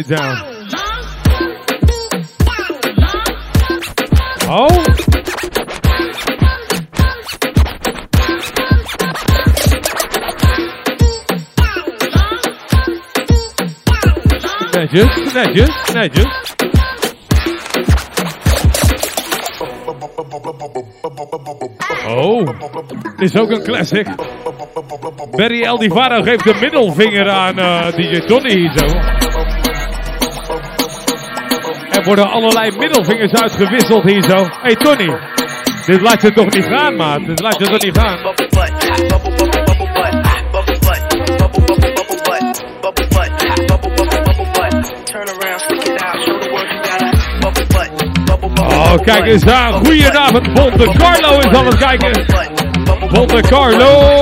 It 0.00 0.08
down. 0.08 0.36
Oh. 4.52 4.84
Netjes, 14.74 15.32
netjes, 15.34 15.92
netjes. 15.92 16.58
Oh, 22.08 22.46
dit 23.16 23.34
is 23.34 23.36
ook 23.36 23.50
een 23.50 23.62
classic. 23.62 24.06
Barry 25.30 25.62
El 25.62 25.78
Divaro 25.78 26.22
geeft 26.22 26.44
de 26.44 26.54
middelvinger 26.60 27.30
aan 27.30 27.58
eh, 27.58 27.92
DJ 27.96 28.20
Tony 28.20 28.50
hier 28.50 28.72
zo. 28.76 29.59
Er 31.90 32.04
worden 32.04 32.30
allerlei 32.30 32.70
middelvingers 32.78 33.32
uitgewisseld 33.32 34.04
hier 34.04 34.22
zo. 34.22 34.48
Hey 34.62 34.74
Tony, 34.74 35.18
dit 35.86 36.00
laat 36.00 36.22
je 36.22 36.32
toch 36.32 36.50
niet 36.50 36.64
gaan 36.64 36.96
maat, 36.96 37.26
dit 37.26 37.40
laat 37.40 37.58
je 37.58 37.64
toch 37.64 37.82
niet 37.82 37.98
gaan. 37.98 38.18
Oh, 48.54 48.94
kijk 49.02 49.26
eens 49.26 49.46
aan. 49.46 49.72
Goedenavond, 49.72 50.54
Monte 50.54 50.90
Carlo 50.98 51.38
is 51.38 51.56
aan 51.56 51.66
het 51.66 51.78
kijken. 51.78 52.24
Monte 53.10 53.40
Carlo. 53.40 54.18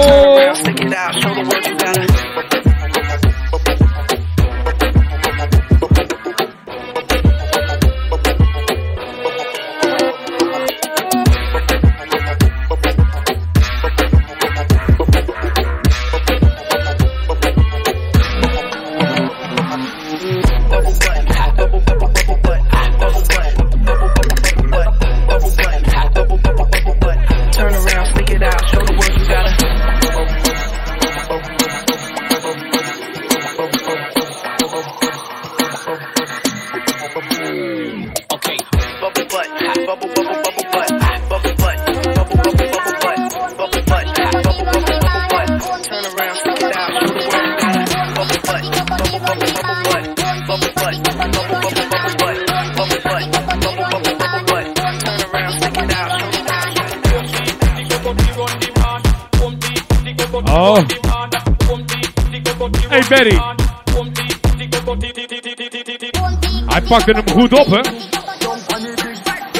Hij 66.67 66.83
pakte 66.89 67.11
hem 67.11 67.29
goed 67.29 67.53
op, 67.53 67.67
hè? 67.67 67.81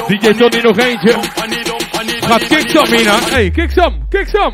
DJ 0.07 0.37
Johnny 0.37 0.61
nog 0.61 0.77
eentje. 0.77 1.15
Gaat 2.21 2.47
Kiksam 2.47 2.85
hierna. 2.85 3.15
Hé, 3.19 3.29
hey, 3.29 3.49
Kiksam, 3.51 4.07
Kiksam. 4.09 4.53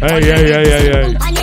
Hey, 0.00 0.22
hey, 0.22 0.50
hey, 0.50 0.64
hey, 0.64 0.82
hey. 0.90 1.41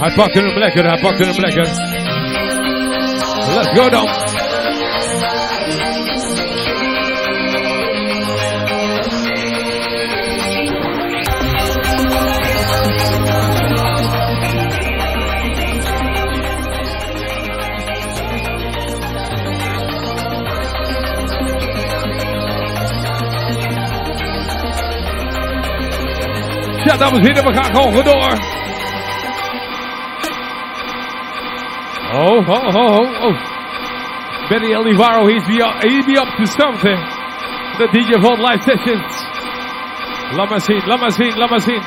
Hij 0.00 0.12
pakte 0.14 0.40
hem 0.40 0.58
lekker, 0.58 0.84
hij 0.84 1.00
pakte 1.00 1.24
hem 1.24 1.40
lekker. 1.40 1.64
Let's 3.54 3.68
go 3.78 3.88
dan. 3.88 4.08
Ja, 26.84 26.96
dames 26.96 27.18
en 27.18 27.26
heren, 27.26 27.44
we 27.44 27.54
gaan 27.54 27.74
gewoon 27.74 28.04
door. 28.04 28.59
Oh, 32.12 32.42
oh, 32.42 32.50
oh, 32.50 32.96
oh, 32.98 33.30
oh. 33.30 33.34
Benny 34.50 34.74
Elivaro, 34.74 35.30
he's 35.30 35.46
be 35.46 35.62
up, 35.62 35.78
he 35.84 36.02
be 36.02 36.18
up 36.18 36.26
to 36.38 36.46
something. 36.46 36.98
The 37.78 37.86
DJ 37.86 38.20
Vault 38.20 38.40
Live 38.40 38.62
Sessions. 38.64 39.28
Laat 40.34 41.50
maar 41.50 41.60
zien, 41.60 41.82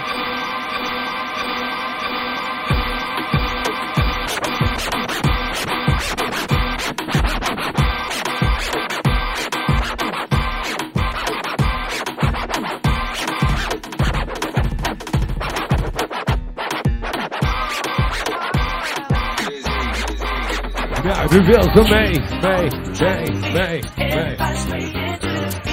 nu 21.34 21.46
wil 21.46 21.62
ze 21.62 21.82
mee, 21.94 22.20
mee, 22.42 22.70
mee, 23.00 23.30
mee, 23.54 23.84
mee. 23.98 24.94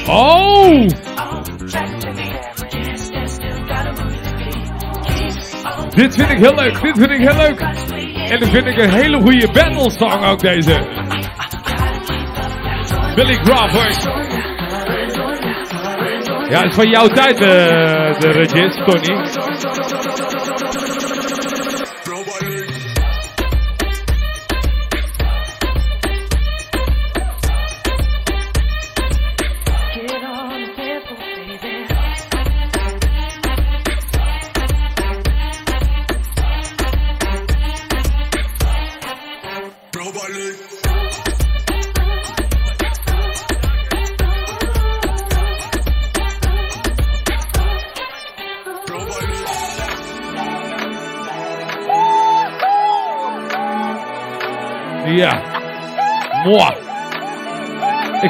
Oh! 0.06 0.88
Dit 5.94 6.14
vind 6.14 6.30
ik 6.30 6.38
heel 6.38 6.54
leuk, 6.54 6.80
dit 6.82 6.98
vind 6.98 7.10
ik 7.10 7.28
heel 7.28 7.36
leuk. 7.36 7.60
En 8.30 8.38
dan 8.38 8.48
vind 8.48 8.66
ik 8.66 8.78
een 8.78 8.92
hele 8.92 9.20
goede 9.20 9.48
battle 9.52 9.90
song 9.90 10.24
ook 10.24 10.40
deze. 10.40 10.86
Billy 13.14 13.36
Crawford. 13.36 14.02
Ja, 16.50 16.60
het 16.60 16.70
is 16.70 16.74
van 16.74 16.88
jouw 16.88 17.06
tijd, 17.06 17.40
eh, 17.40 18.20
de 18.20 18.30
Regis, 18.30 18.74
Tony. 18.84 19.39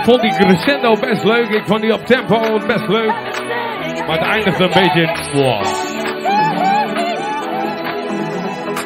Ik 0.01 0.07
vond 0.07 0.21
die 0.21 0.35
crescendo 0.35 0.97
best 1.01 1.25
leuk. 1.25 1.49
Ik 1.49 1.63
vond 1.67 1.81
die 1.81 1.93
op 1.93 2.07
tempo 2.07 2.59
best 2.67 2.89
leuk. 2.89 3.13
Maar 4.07 4.19
het 4.19 4.29
eindigde 4.29 4.65
een 4.65 4.71
beetje 4.71 5.01
in. 5.01 5.09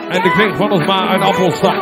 En 0.09 0.25
ik 0.25 0.33
kreeg 0.33 0.57
van 0.57 0.71
ons 0.71 0.87
maar 0.87 1.15
een 1.15 1.23
appelsap. 1.23 1.75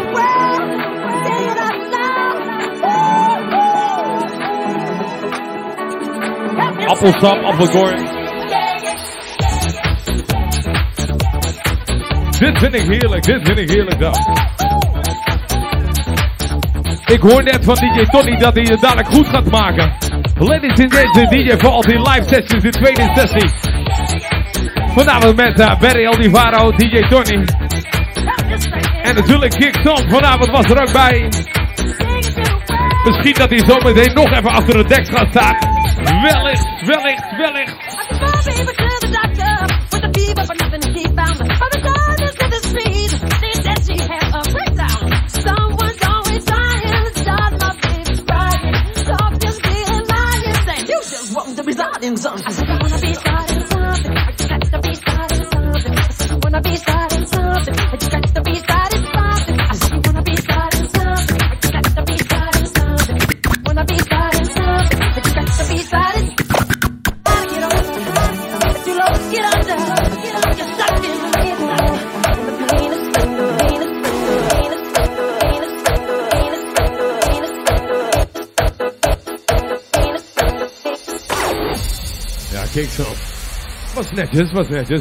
Appelsap, 6.86 7.42
appelkoorn. 7.42 7.96
Dit 12.38 12.58
vind 12.58 12.74
ik 12.74 12.80
heerlijk, 12.80 13.24
dit 13.24 13.46
vind 13.46 13.58
ik 13.58 13.70
heerlijk 13.70 13.98
dan. 13.98 14.61
Ik 17.12 17.20
hoor 17.20 17.42
net 17.42 17.64
van 17.64 17.74
DJ 17.74 18.04
Tony 18.04 18.36
dat 18.36 18.54
hij 18.54 18.64
het 18.64 18.80
dadelijk 18.80 19.08
goed 19.08 19.28
gaat 19.28 19.50
maken. 19.50 19.92
Ladies 20.38 20.80
and 20.80 20.94
gentlemen, 20.94 21.30
DJ 21.30 21.66
al 21.66 21.80
die 21.80 21.98
live 21.98 22.22
sessions 22.26 22.64
in 22.64 22.70
tweede 22.70 23.10
sessie. 23.14 23.50
Vanavond 24.94 25.36
met 25.36 25.60
uh, 25.60 25.80
Barry 25.80 26.06
Aldivaro, 26.06 26.70
DJ 26.70 27.00
Tony. 27.08 27.44
En 29.02 29.14
natuurlijk 29.14 29.52
Kick 29.52 29.78
Song, 29.84 30.10
vanavond 30.10 30.50
was 30.50 30.64
er 30.64 30.80
ook 30.80 30.92
bij. 30.92 31.28
Misschien 33.04 33.34
dat 33.34 33.50
hij 33.50 33.58
zometeen 33.58 34.14
nog 34.14 34.30
even 34.30 34.50
achter 34.50 34.78
het 34.78 34.88
dek 34.88 35.06
gaat 35.08 35.28
staan. 35.30 35.56
Wellicht, 36.22 36.86
wellicht, 36.86 37.36
wellicht. 37.36 37.76
exhausted. 52.02 52.81
Ja, 82.72 82.80
kijk 82.80 82.90
zo. 82.90 83.04
Was 83.94 84.12
netjes, 84.12 84.52
was 84.52 84.68
netjes. 84.68 85.00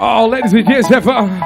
Oh, 0.00 0.28
ladies 0.28 0.52
and 0.52 0.66
gents, 0.66 0.90
even 0.90 1.40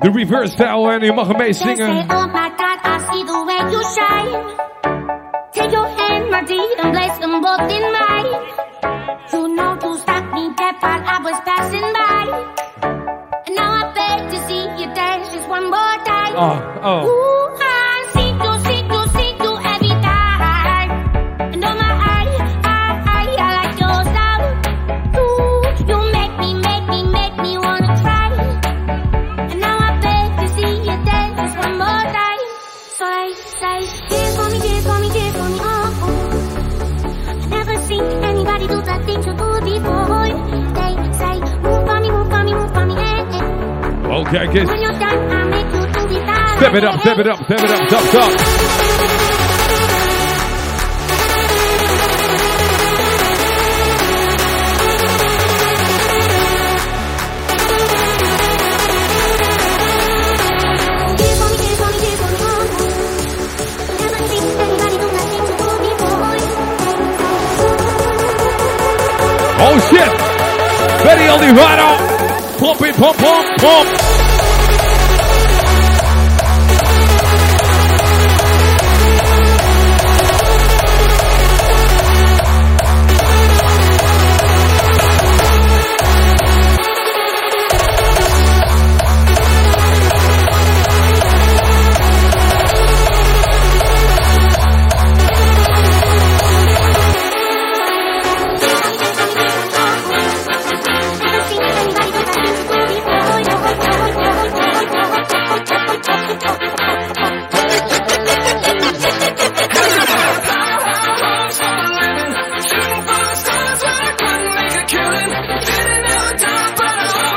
de 0.00 0.10
reverse 0.10 0.52
style 0.52 0.90
en 0.90 1.00
je 1.00 1.12
mag 1.12 1.26
hem 1.26 1.36
mee 1.36 1.52
zingen. 1.52 2.10
Oh 2.10 2.26
my 2.26 2.50
God, 2.56 2.78
I 2.84 2.98
see 3.10 3.24
the 3.24 3.44
way 3.44 3.70
you 3.70 3.82
shine. 3.84 4.32
Take 5.52 5.70
your 5.70 5.88
hand, 5.96 6.30
my 6.30 6.44
dear, 6.44 6.78
and 6.82 6.92
place 6.92 7.18
them 7.18 7.40
both 7.40 7.70
in 7.70 7.92
mine. 7.92 8.28
You 9.32 9.54
know 9.54 9.76
you 9.82 9.98
stopped 9.98 10.32
me 10.32 10.52
dead 10.54 10.74
while 10.80 11.02
I 11.04 11.18
was 11.22 11.40
passing 11.44 11.92
by. 11.92 12.26
And 13.46 13.56
now 13.56 13.72
I 13.72 13.92
beg 13.92 14.30
to 14.30 14.38
see 14.46 14.62
you 14.78 14.94
dance 14.94 15.32
just 15.32 15.48
one 15.48 15.70
more 15.70 16.04
time. 16.04 16.34
Oh, 16.36 16.80
oh. 16.82 17.19
Zo, 44.30 44.36
kijk 44.36 44.54
eens. 44.54 44.70
Step 46.56 46.74
it 46.74 46.84
up, 46.84 47.00
step 47.00 47.18
it 47.18 47.26
up, 47.26 47.38
step 47.44 47.60
it 47.60 47.70
up, 47.70 47.86
stop, 47.86 48.02
stop. 48.02 48.30
Oh 69.62 69.78
shit! 69.90 70.12
Betty 71.04 71.28
Olivaro! 71.28 71.96
Pump 72.58 72.80
it, 72.82 72.96
pump, 72.96 73.16
pump, 73.16 73.60
pump! 73.60 73.99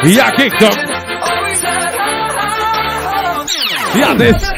Ja, 0.03 0.29
kijk. 0.29 0.59
Ja, 3.93 4.13
dit. 4.13 4.51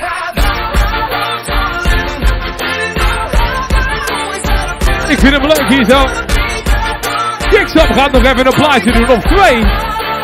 Ik 5.08 5.20
vind 5.20 5.34
hem 5.34 5.42
leuk 5.42 5.68
hier 5.68 5.86
zo. 5.86 6.04
Kickstop 7.50 7.94
gaat 7.94 8.12
nog 8.12 8.24
even 8.26 8.46
een 8.46 8.54
plaatje 8.54 8.92
doen 8.92 9.10
op 9.10 9.22
twee. 9.22 9.64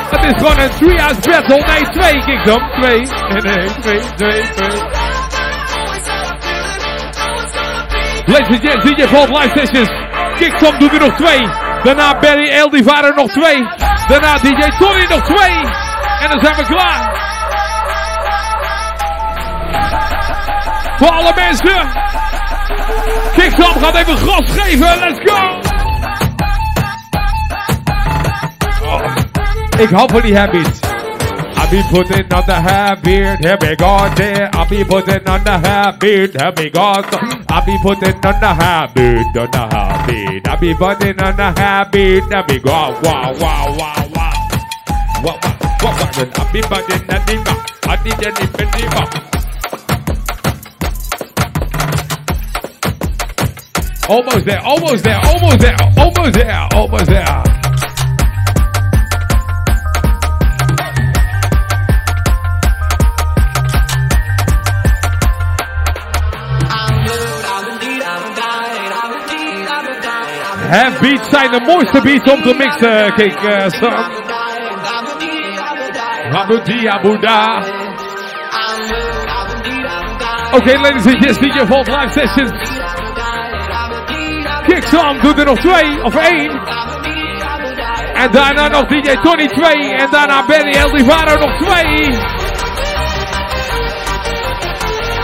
Het 0.09 0.25
is 0.25 0.33
gewoon 0.37 0.59
een 0.59 0.69
three-house 0.69 1.19
battle. 1.29 1.65
Nee, 1.65 1.81
twee 1.81 2.23
Kickstop. 2.23 2.61
Twee. 2.81 2.99
Nee, 2.99 3.55
nee, 3.55 3.65
twee, 3.65 3.99
twee, 4.15 4.41
twee. 4.49 4.69
Ladies 8.25 8.47
and 8.47 8.69
gents, 8.69 8.91
DJ 8.91 9.07
Vault 9.07 9.29
Live 9.29 9.59
Sessions. 9.59 9.89
Kickstop 10.37 10.79
doet 10.79 10.93
er 10.93 10.99
nog 10.99 11.15
twee. 11.15 11.47
Daarna 11.83 12.19
Barry 12.19 12.49
El 12.49 12.69
Divaro 12.69 13.13
nog 13.15 13.31
twee. 13.31 13.80
Daarna 14.11 14.37
DJ 14.37 14.69
Tony 14.79 15.05
nog 15.09 15.23
twee. 15.23 15.57
En 16.19 16.29
dan 16.29 16.39
zijn 16.39 16.55
we 16.55 16.65
klaar. 16.65 17.19
Voor 20.97 21.09
alle 21.09 21.33
mensen. 21.35 21.89
Kickstop 23.33 23.83
gaat 23.83 23.95
even 23.95 24.17
gas 24.17 24.51
geven. 24.51 24.99
Let's 24.99 25.19
go. 25.23 25.59
Ik 29.81 29.89
hou 29.89 30.09
van 30.11 30.21
die 30.21 30.37
habits. 30.37 30.79
I 31.55 31.69
be 31.69 31.83
putting 31.91 32.33
on 32.33 32.43
the 32.45 32.53
habit, 32.53 33.45
here 33.45 33.57
we 33.57 33.75
go 33.75 34.13
there. 34.13 34.49
I 34.53 34.65
be 34.69 34.85
putting 34.85 35.29
on 35.29 35.43
the 35.43 35.59
habit, 35.67 36.41
here 36.41 36.51
we 36.53 36.69
go. 36.69 37.40
I 37.53 37.59
be 37.65 37.77
putting 37.83 38.15
on 38.25 38.39
the 38.39 38.47
habit, 38.47 39.35
on 39.35 39.51
the 39.51 39.67
habit. 39.75 40.47
I 40.47 40.55
be 40.55 40.73
putting 40.73 41.19
on 41.19 41.35
the 41.35 41.51
habit, 41.51 42.23
here 42.23 42.45
we 42.47 42.59
go. 42.59 42.71
Wow, 42.71 43.01
wow, 43.03 43.33
wow, 43.37 43.75
wow. 43.75 44.07
Wow, 45.21 45.37
wow, 45.43 45.51
wow, 45.83 45.83
wow. 45.83 46.31
I 46.33 46.51
be 46.53 46.61
putting 46.61 46.95
on 46.95 47.07
the 47.07 47.19
habit, 47.19 47.43
I 47.83 47.95
a 48.13 48.31
different 48.31 48.71
habit. 48.75 49.31
Almost 54.09 54.45
there, 54.45 54.61
almost 54.61 55.03
there, 55.03 55.19
almost 55.21 55.59
there, 55.59 55.75
almost 55.97 56.33
there, 56.33 56.67
almost 56.73 57.05
there. 57.07 57.60
Have 70.71 70.99
beats 71.01 71.29
zijn 71.29 71.51
de 71.51 71.59
mooiste 71.65 72.01
beats 72.01 72.31
om 72.31 72.41
te 72.41 72.53
mixen. 72.53 73.13
Kijk, 73.13 73.43
uh, 73.43 73.67
Sam. 73.67 74.11
Abudi 76.33 76.87
Abuda. 76.87 77.63
Oké, 80.51 80.77
ladies 80.77 81.05
and 81.05 81.23
gents, 81.23 81.37
DJ 81.37 81.65
Vault 81.65 81.87
Live 81.87 82.09
Sessions. 82.09 82.79
Kick 84.63 84.83
Sam 84.83 85.19
doet 85.19 85.39
er 85.39 85.45
nog 85.45 85.59
twee, 85.59 86.03
of 86.03 86.15
één. 86.15 86.61
En 88.13 88.31
daarna 88.31 88.67
nog 88.67 88.85
DJ 88.85 89.15
Tony 89.21 89.47
2. 89.47 89.95
En 89.95 90.07
daarna 90.11 90.45
Benny 90.45 90.71
El 90.71 90.91
Divaro 90.91 91.35
nog 91.35 91.61
twee. 91.61 92.19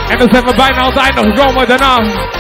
En 0.10 0.18
dan 0.18 0.28
zijn 0.32 0.46
we 0.46 0.54
bijna 0.56 0.78
aan 0.78 0.94
het 0.94 0.98
einde 0.98 1.22
gekomen 1.22 1.68
daarna. 1.68 2.36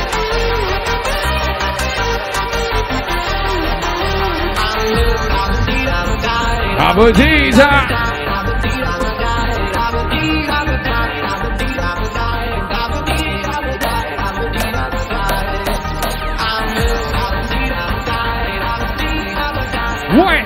Abudita. 6.80 7.88
What? 20.10 20.46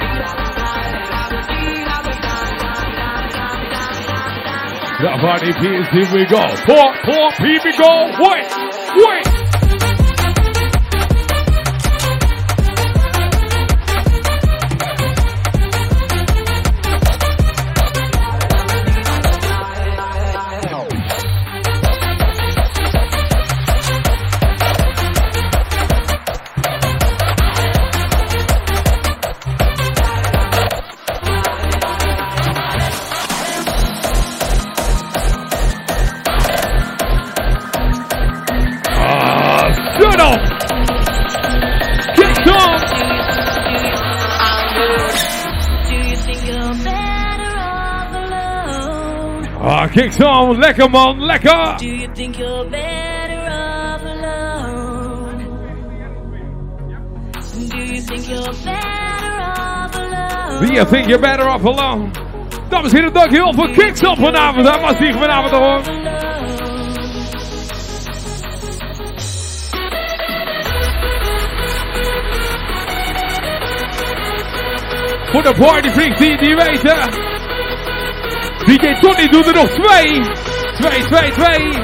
The 5.02 5.10
body 5.22 5.54
piece, 5.54 5.88
here 5.92 6.14
we 6.14 6.26
go. 6.26 6.42
Four, 6.66 6.94
four, 7.06 7.32
here 7.46 7.62
we 7.64 7.72
go. 7.78 7.92
Wait, 8.22 8.46
wait. 8.96 9.31
On, 49.94 50.58
lekker 50.58 50.90
man, 50.90 51.20
lekker! 51.20 51.78
Do 51.78 51.86
you 51.86 52.08
think 52.16 52.38
you're 52.38 52.70
better 52.70 53.42
off 53.50 54.02
alone? 54.06 55.38
Do 57.70 57.78
you 57.78 58.02
think 58.02 58.28
you're 58.30 58.54
better 58.64 59.42
off 59.42 59.96
alone? 59.96 60.66
Do 60.66 60.74
you 60.74 60.86
think 60.86 61.08
you're 61.10 61.20
better 61.20 61.48
off 61.50 61.66
alone? 61.66 62.12
Dames 62.70 62.92
en 62.92 62.98
heren, 62.98 63.14
dankjewel 63.14 63.54
voor 63.54 63.70
Kicks 63.70 64.04
op 64.04 64.18
vanavond. 64.18 64.70
Hij 64.70 64.82
was 64.82 64.98
hier 64.98 65.14
vanavond 65.14 65.52
horen. 65.52 65.84
Voor 75.32 75.44
de 75.44 75.54
partyfreaks 75.60 76.20
die 76.20 76.38
die 76.38 76.56
weten. 76.56 77.31
DJ 78.72 79.00
Tony 79.02 79.28
doet 79.28 79.48
er 79.48 79.54
nog 79.54 79.70
twee. 79.70 80.22
Twee, 80.76 81.04
twee, 81.04 81.32
twee. 81.32 81.84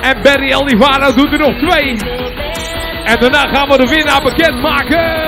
En 0.00 0.22
Barry 0.22 0.52
Elivaro 0.52 1.12
doet 1.14 1.32
er 1.32 1.38
nog 1.38 1.58
twee. 1.58 1.96
En 3.04 3.20
daarna 3.20 3.54
gaan 3.54 3.68
we 3.68 3.76
de 3.76 3.88
winnaar 3.88 4.22
bekendmaken. 4.22 5.27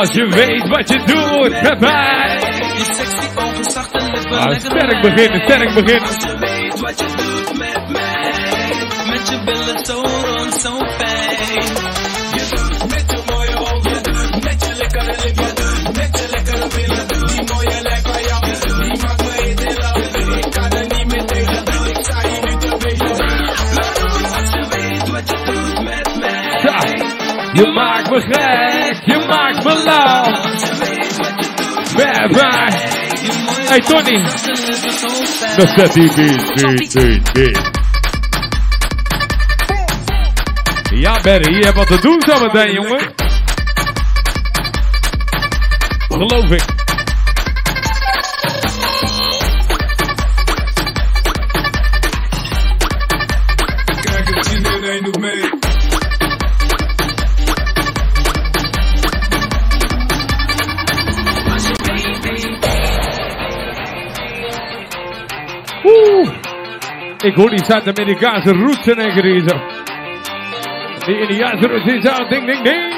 Als 0.00 0.12
je 0.12 0.26
weet 0.28 0.68
wat 0.68 0.88
je 0.88 0.98
doet 0.98 1.62
met 1.62 1.80
mij. 1.80 2.38
Je 2.76 2.84
sexy 2.84 3.28
ogen, 3.36 3.64
zachte 3.64 3.98
lippen, 4.02 4.38
Ah, 4.38 4.58
sterk 4.58 5.00
beginnen, 5.02 5.40
sterk 5.40 5.74
beginnen. 5.74 6.08
Als 6.08 6.24
je 6.24 6.38
weet 6.38 6.80
wat 6.80 6.98
je 7.00 7.06
doet 7.06 7.58
met 7.58 7.88
mij. 7.88 8.32
Met 9.10 9.28
je 9.28 9.42
billen 9.44 9.84
zo 9.84 10.00
rond, 10.00 10.54
zo 10.54 10.78
fijn. 10.78 11.64
Je 12.36 12.44
doet 12.50 12.88
met 12.90 13.04
je 13.10 13.22
mooie 13.32 13.56
ogen, 13.58 14.00
met 14.44 14.66
je 14.66 14.74
lekkere 14.76 15.14
lippen, 15.24 15.82
met 15.96 16.18
je 16.18 16.26
lekkere 16.30 16.66
billen. 16.76 17.06
Die 17.08 17.44
mooie 17.52 17.78
van 18.02 18.22
jou, 18.28 18.40
die 18.82 18.98
maakt 19.02 19.22
me 19.22 19.30
helemaal. 19.32 19.96
Ik 20.38 20.50
kan 20.50 20.70
er 20.70 20.86
niet 20.96 21.06
meer 21.12 21.24
tegen, 21.24 21.88
ik 21.88 21.98
sta 22.00 22.18
hier 22.28 22.42
nu 22.46 22.56
te 22.58 22.76
weten. 22.78 23.10
Als 24.38 24.50
je 24.50 24.64
weet 24.70 25.08
wat 25.10 25.28
je 25.30 25.38
doet 25.44 25.84
met 25.84 26.08
mij. 26.20 26.60
Ja, 26.62 26.78
je 27.52 27.66
maakt 27.74 28.10
me 28.10 28.20
gek, 28.20 28.79
Bye 31.96 32.28
bye. 32.32 32.70
Hey 33.68 33.80
Tony. 33.80 34.24
Beat, 35.56 35.94
beat, 35.94 36.94
beat, 36.94 37.32
beat. 37.34 37.70
Ja 40.90 41.20
Barry, 41.22 41.54
je 41.56 41.64
hebt 41.64 41.76
wat 41.76 41.86
te 41.86 41.98
doen 42.00 42.22
zometeen 42.26 42.72
jongen. 42.72 43.12
Geloof 46.08 46.50
ik. 46.50 46.79
Ik 67.22 67.34
hoor 67.34 67.50
die 67.50 67.64
Zuid-Amerikaanse 67.64 68.52
keer 69.12 69.24
hier 69.24 69.48
zo. 69.48 69.56
Die 71.06 71.18
Indiaanse 71.20 71.68
roots 71.68 71.84
hier 71.84 72.00
zo. 72.00 72.28
Ding, 72.28 72.46
ding, 72.46 72.62
ding. 72.62 72.94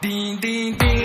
Ding, 0.00 0.40
ding, 0.40 0.76
ding. 0.76 1.02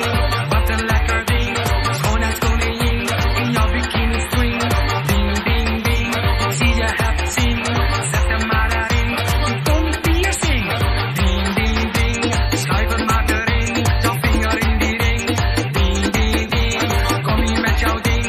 Wat 0.50 0.70
een 0.70 0.86
lekker 0.86 1.26
ding. 1.26 1.58
Schoonheidskoningin. 1.92 3.08
In 3.36 3.52
jouw 3.52 3.72
bikini 3.72 4.20
string. 4.20 4.62
Ding, 5.08 5.44
ding, 5.44 5.84
ding. 5.84 6.16
Zie 6.54 6.76
je 6.76 6.84
het 6.84 7.30
zien. 7.30 7.66
Zet 8.12 8.28
hem 8.28 8.48
maar 8.48 8.72
erin. 8.72 9.10
Je 9.10 9.62
Tony 9.64 10.00
piercing. 10.02 10.66
Ding, 11.14 11.54
ding, 11.56 11.92
ding. 11.92 12.34
Schuif 12.60 12.96
hem 12.96 13.06
maar 13.06 13.26
erin. 13.28 13.86
Jouw 14.02 14.18
vinger 14.22 14.58
in 14.68 14.78
die 14.78 14.98
ring. 14.98 15.26
Ding, 15.72 16.12
ding, 16.12 16.50
ding. 16.50 17.24
Kom 17.24 17.46
hier 17.46 17.62
met 17.62 17.80
jouw 17.80 18.00
ding. 18.02 18.24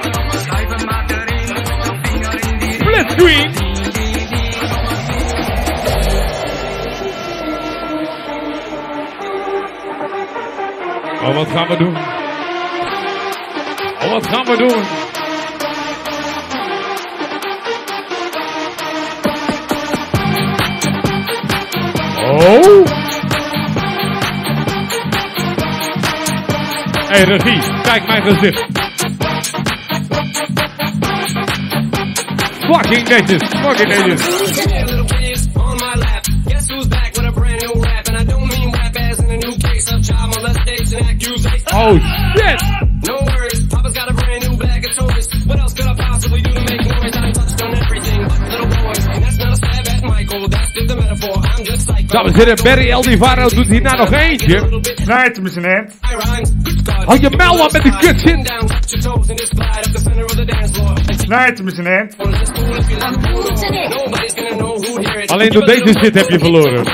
Schuif 0.44 0.68
hem 0.68 0.84
maar 0.84 1.04
erin. 1.08 1.46
Jouw 1.46 1.98
vinger 2.02 2.48
in 2.48 2.58
die 2.58 2.76
ring. 2.78 2.80
Split 2.80 3.10
screen. 3.10 3.53
Oh, 11.26 11.34
wat 11.34 11.48
gaan 11.50 11.68
we 11.68 11.76
doen? 11.76 11.96
Oh, 14.02 14.10
wat 14.10 14.26
gaan 14.26 14.44
we 14.44 14.56
doen? 14.56 14.82
Oh! 22.24 22.86
Hey 27.08 27.24
regie, 27.24 27.80
kijk 27.82 28.06
mijn 28.06 28.22
gezicht. 28.22 28.66
Fucking 32.60 33.08
netjes, 33.08 33.48
fucking 33.48 33.88
netjes. 33.88 34.83
Oh 41.86 41.98
shit! 42.00 42.62
No 43.04 43.20
worries, 43.28 43.60
Papa's 43.68 43.92
got 43.92 44.08
a 44.10 44.14
brand 44.14 44.48
new 44.48 44.56
bag 44.56 44.86
of 44.86 44.96
toys. 44.96 45.28
What 45.44 45.60
else 45.60 45.74
could 45.74 45.84
I 45.84 45.94
possibly 45.94 46.40
do 46.40 46.54
to 46.54 46.60
make 46.60 46.80
noise? 46.80 47.14
I 47.14 47.30
touched 47.30 47.62
on 47.62 47.74
everything 47.76 48.22
but 48.24 48.40
little 48.40 48.68
boys. 48.72 49.06
And 49.06 49.22
that's 49.22 49.36
not 49.36 49.52
a 49.52 49.56
stab 49.56 49.86
at 49.88 50.02
Michael, 50.02 50.48
that's 50.48 50.72
just 50.72 50.90
a 50.90 50.96
metaphor. 50.96 51.42
I'm 51.44 51.62
just 51.64 51.86
psycho. 51.86 52.08
Dames 52.08 52.32
en 52.32 52.38
heren, 52.38 52.56
Barry 52.62 52.90
Eldivaro 52.90 53.48
doet 53.48 53.68
hierna 53.68 53.96
nog 53.96 54.12
eentje. 54.12 54.80
Snijdt 54.94 55.36
hem 55.36 55.48
zijn 55.48 55.64
hand. 55.64 55.98
Hou 57.06 57.20
je 57.20 57.30
mel 57.36 57.64
op 57.64 57.72
met 57.72 57.82
the 57.82 57.90
dance 60.44 60.74
floor. 60.74 60.98
Snijdt 61.16 61.58
hem 61.58 61.68
it 61.68 61.78
is. 65.20 65.30
Alleen 65.30 65.50
door 65.50 65.64
deze 65.64 65.94
shit 66.00 66.14
heb 66.14 66.28
je 66.28 66.38
verloren. 66.38 66.84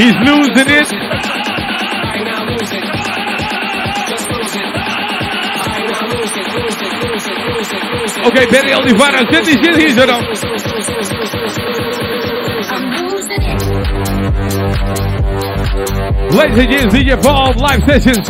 It, 0.00 0.16
lose 0.24 0.50
it. 0.56 0.88
Oké, 8.26 8.46
Barry 8.50 8.70
Eldivaro, 8.70 9.26
zet 9.30 9.44
die 9.44 9.58
shit 9.62 9.76
hier 9.76 9.90
zo 9.90 10.06
dan. 10.06 10.22
Ladies 16.30 16.58
and 16.58 16.72
gents, 16.72 16.94
DJ 16.94 17.16
Paul 17.16 17.54
live 17.56 17.82
sessions. 17.86 18.28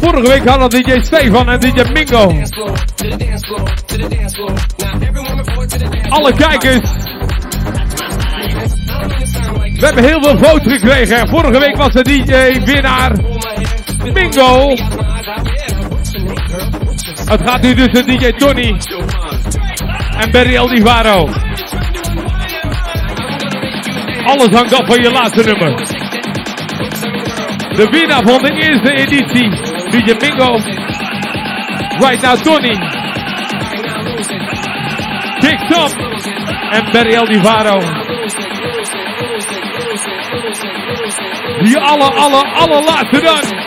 Vorige 0.00 0.28
week 0.28 0.48
hadden 0.48 0.70
DJ 0.70 1.00
Stefan 1.00 1.48
en 1.48 1.60
DJ 1.60 1.82
Mingo. 1.92 2.32
Alle 6.08 6.32
kijkers. 6.32 6.83
We 9.84 9.90
hebben 9.90 10.10
heel 10.10 10.22
veel 10.22 10.38
votes 10.38 10.72
gekregen. 10.72 11.16
En 11.16 11.28
Vorige 11.28 11.58
week 11.58 11.76
was 11.76 11.92
de 11.92 12.02
DJ 12.02 12.64
winnaar 12.64 13.12
Mingo. 14.12 14.68
Het 17.24 17.40
gaat 17.44 17.62
nu 17.62 17.74
tussen 17.74 18.06
DJ 18.06 18.32
Tony 18.32 18.76
en 20.18 20.30
Barry 20.30 20.54
Eldivaro. 20.54 21.28
Alles 24.24 24.48
hangt 24.48 24.74
af 24.74 24.86
van 24.86 25.02
je 25.02 25.10
laatste 25.10 25.42
nummer. 25.42 25.76
De 27.76 27.88
winnaar 27.90 28.22
van 28.22 28.42
de 28.42 28.52
eerste 28.52 28.92
editie, 28.92 29.50
DJ 29.90 30.14
Mingo. 30.20 30.56
Right 31.98 32.22
now 32.22 32.36
Tony. 32.36 32.78
Kick 35.40 35.58
Top 35.68 35.90
en 36.70 36.92
Barry 36.92 37.14
Eldivaro. 37.14 38.03
Die 41.64 41.78
alle, 41.78 42.04
alle, 42.04 42.42
allerlaatste 42.62 43.20
dan. 43.20 43.63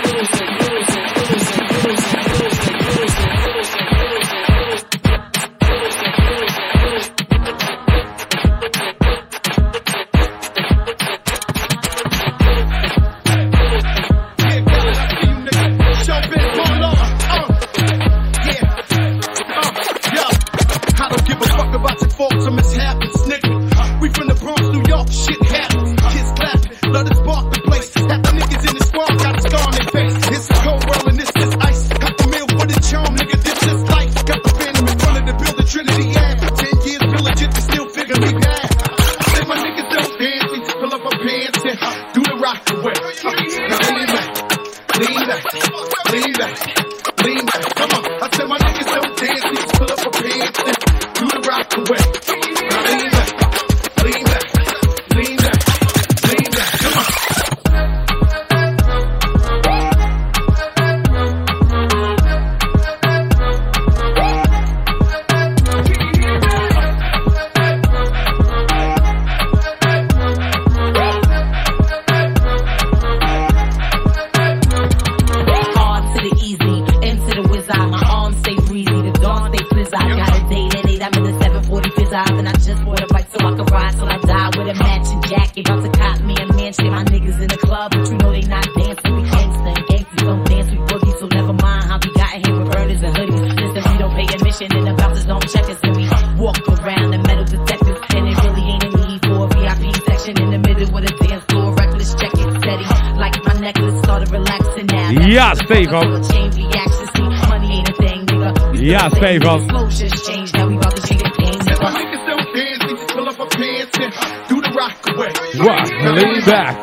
And 113.99 114.13
do 114.47 114.61
the 114.61 114.71
rock 114.71 114.95
away. 115.11 115.33
What? 115.59 115.91
Lean 116.15 116.41
back, 116.45 116.75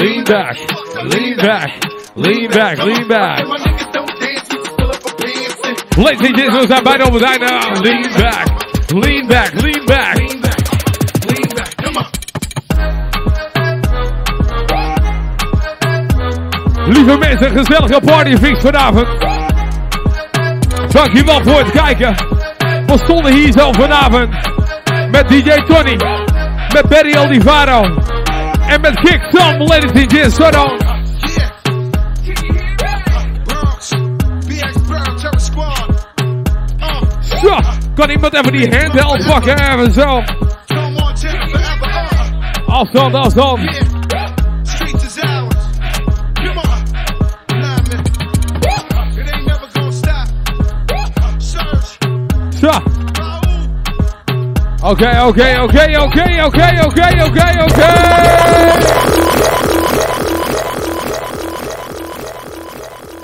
lean 0.00 0.24
back, 0.24 0.56
lean 1.12 1.36
back, 1.36 1.84
lean 2.16 2.50
back, 2.50 2.78
lean 2.78 3.08
back. 3.08 3.46
My 3.46 3.58
niggas 3.58 3.92
don't 3.92 4.20
dance, 4.20 4.48
we 4.48 4.58
just 4.58 4.76
pull 4.76 4.90
up 4.90 5.04
our 5.04 5.14
pants 5.16 5.60
and 5.64 5.98
Ladies 6.04 6.26
and 6.26 6.36
gentlemen, 6.36 6.60
we 6.60 6.66
zijn 6.66 6.82
bijna 6.82 7.04
op 7.04 7.12
het 7.12 7.22
einde. 7.22 7.80
Lean 7.82 8.12
back, 8.12 8.46
lean 8.88 9.26
back, 9.26 9.52
lean 9.52 9.52
back. 9.52 9.61
Lieve 17.02 17.18
mensen, 17.18 17.50
gezellige 17.50 18.00
partyfix 18.00 18.60
vanavond. 18.60 19.06
Dankjewel 20.88 21.42
voor 21.42 21.58
het 21.58 21.70
kijken. 21.70 22.14
We 22.86 22.98
stonden 22.98 23.32
hier 23.32 23.52
zo 23.52 23.72
vanavond 23.72 24.28
met 25.10 25.28
DJ 25.28 25.50
Tony, 25.50 25.96
met 26.72 26.88
Barry 26.88 27.14
Aldivaro 27.14 27.82
en 28.68 28.80
met 28.80 29.00
Kick 29.00 29.22
Sam, 29.30 29.58
ladies 29.58 30.40
and. 30.40 30.84
Zo 37.20 37.56
kan 37.94 38.10
iemand 38.10 38.34
even 38.34 38.52
die 38.52 38.78
handheld 38.78 39.26
pakken? 39.26 39.72
Even 39.72 39.92
zo. 39.92 40.22
Come 40.66 40.96
on. 40.96 41.14
Afstand, 42.66 43.14
afstand. 43.14 43.91
Oké, 54.84 55.22
oké, 55.22 55.60
oké, 55.62 55.98
oké, 56.02 56.44
oké, 56.44 56.68
oké, 56.84 57.24
oké, 57.24 57.62
oké. 57.62 57.90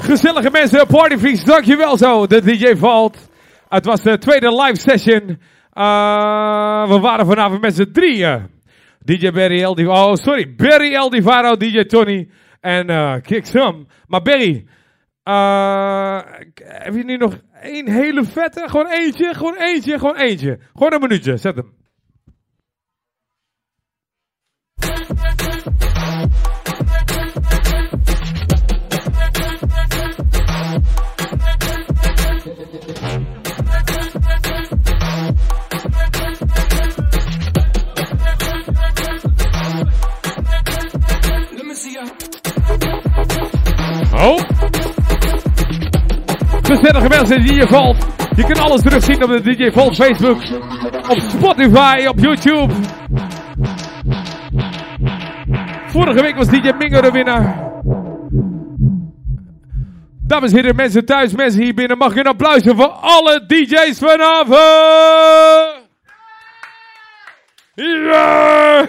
Gezellige 0.00 0.50
mensen, 0.50 0.86
partyfreaks, 0.86 1.44
dankjewel 1.44 1.96
zo, 1.96 2.26
de 2.26 2.42
DJ 2.42 2.76
Valt. 2.76 3.28
Het 3.68 3.84
was 3.84 4.02
de 4.02 4.18
tweede 4.18 4.62
live 4.62 4.76
session. 4.76 5.22
Uh, 5.74 6.88
we 6.88 6.98
waren 7.00 7.26
vanavond 7.26 7.61
met 7.61 7.74
z'n 7.74 7.90
drieën. 7.92 8.46
DJ 9.04 9.30
Barry 9.30 9.62
El 9.62 9.74
Oh, 9.88 10.14
sorry. 10.14 10.54
Barry 10.56 10.94
El 10.94 11.11
Divaro, 11.11 11.56
DJ 11.56 11.84
Tony 11.84 12.28
en 12.61 12.90
uh, 12.90 13.14
Kick 13.22 13.46
Sam. 13.46 13.86
Maar 14.06 14.22
Barry, 14.22 14.66
uh, 15.29 16.20
heb 16.55 16.95
je 16.95 17.05
nu 17.05 17.16
nog 17.16 17.39
één 17.62 17.89
hele 17.89 18.24
vette? 18.24 18.68
Gewoon 18.68 18.87
eentje, 18.87 19.35
gewoon 19.35 19.57
eentje, 19.57 19.99
gewoon 19.99 20.16
eentje. 20.16 20.59
Gewoon 20.72 20.93
een 20.93 21.01
minuutje, 21.01 21.37
zet 21.37 21.57
hem. 21.57 21.76
Oh. 44.20 44.88
Gezellige 46.69 47.09
mensen 47.09 47.43
die 47.43 47.55
je 47.55 47.66
valt. 47.66 48.07
Je 48.37 48.43
kan 48.43 48.62
alles 48.62 48.83
terugzien 48.83 49.23
op 49.23 49.31
de 49.31 49.41
DJ 49.41 49.71
Volt 49.71 49.97
Facebook. 49.97 50.43
Op 51.09 51.19
Spotify, 51.19 52.07
op 52.09 52.19
YouTube. 52.19 52.75
Vorige 55.87 56.23
week 56.23 56.37
was 56.37 56.49
DJ 56.49 56.71
Mingo 56.79 57.01
de 57.01 57.11
winnaar. 57.11 57.71
Dames 60.27 60.51
en 60.51 60.57
heren, 60.57 60.77
mensen 60.77 61.05
thuis, 61.05 61.33
mensen 61.33 61.62
hier 61.62 61.75
binnen. 61.75 61.99
Mag 61.99 62.11
ik 62.11 62.19
een 62.19 62.27
applausje 62.27 62.75
voor 62.77 62.91
alle 62.91 63.45
DJ's 63.47 63.99
vanavond? 63.99 64.59
Ja! 67.75 68.87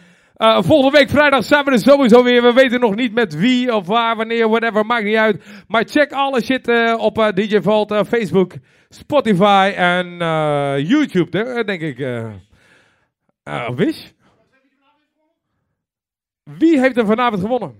Uh, 0.36 0.62
volgende 0.62 0.98
week 0.98 1.08
vrijdag 1.10 1.44
zijn 1.44 1.64
we 1.64 1.70
er 1.70 1.78
sowieso 1.78 2.22
weer. 2.22 2.42
We 2.42 2.52
weten 2.52 2.80
nog 2.80 2.94
niet 2.94 3.14
met 3.14 3.34
wie 3.34 3.74
of 3.74 3.86
waar, 3.86 4.16
wanneer, 4.16 4.48
whatever. 4.48 4.86
Maakt 4.86 5.04
niet 5.04 5.16
uit. 5.16 5.44
Maar 5.68 5.84
check 5.84 6.12
alle 6.12 6.42
shit 6.42 6.68
uh, 6.68 6.94
op 6.98 7.18
uh, 7.18 7.28
DJ 7.28 7.60
Vault, 7.60 8.06
Facebook, 8.08 8.52
Spotify 8.88 9.72
en 9.76 10.06
YouTube, 10.86 11.64
denk 11.64 11.80
ik. 11.80 11.98
Wish? 13.76 14.10
Wie 16.42 16.80
heeft 16.80 16.96
er 16.96 17.06
vanavond 17.06 17.42
gewonnen? 17.42 17.74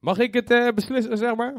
Mag 0.00 0.18
ik 0.18 0.34
het 0.34 0.74
beslissen, 0.74 1.18
zeg 1.18 1.34
maar? 1.34 1.54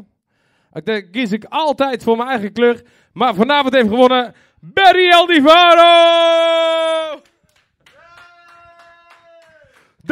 Ik 0.72 0.84
denk, 0.86 1.12
kies 1.12 1.32
ik 1.32 1.44
altijd 1.44 2.02
voor 2.02 2.16
mijn 2.16 2.28
eigen 2.28 2.52
kleur. 2.52 2.82
Maar 3.12 3.34
vanavond 3.34 3.74
heeft 3.74 3.88
gewonnen 3.88 4.34
Barry 4.60 5.10
Aldivaro! 5.10 6.81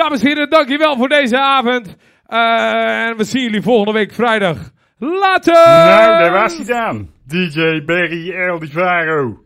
Dames 0.00 0.20
en 0.20 0.26
heren, 0.28 0.50
dankjewel 0.50 0.96
voor 0.96 1.08
deze 1.08 1.38
avond. 1.38 1.96
Uh, 2.28 3.06
en 3.06 3.16
we 3.16 3.24
zien 3.24 3.42
jullie 3.42 3.62
volgende 3.62 3.92
week 3.92 4.12
vrijdag. 4.12 4.56
Later! 4.98 5.54
Nou, 5.54 6.22
daar 6.22 6.32
was 6.32 6.56
hij 6.56 6.64
dan. 6.64 7.10
DJ 7.26 7.84
Barry 7.84 8.32
El 8.32 8.58
Divaro. 8.58 9.38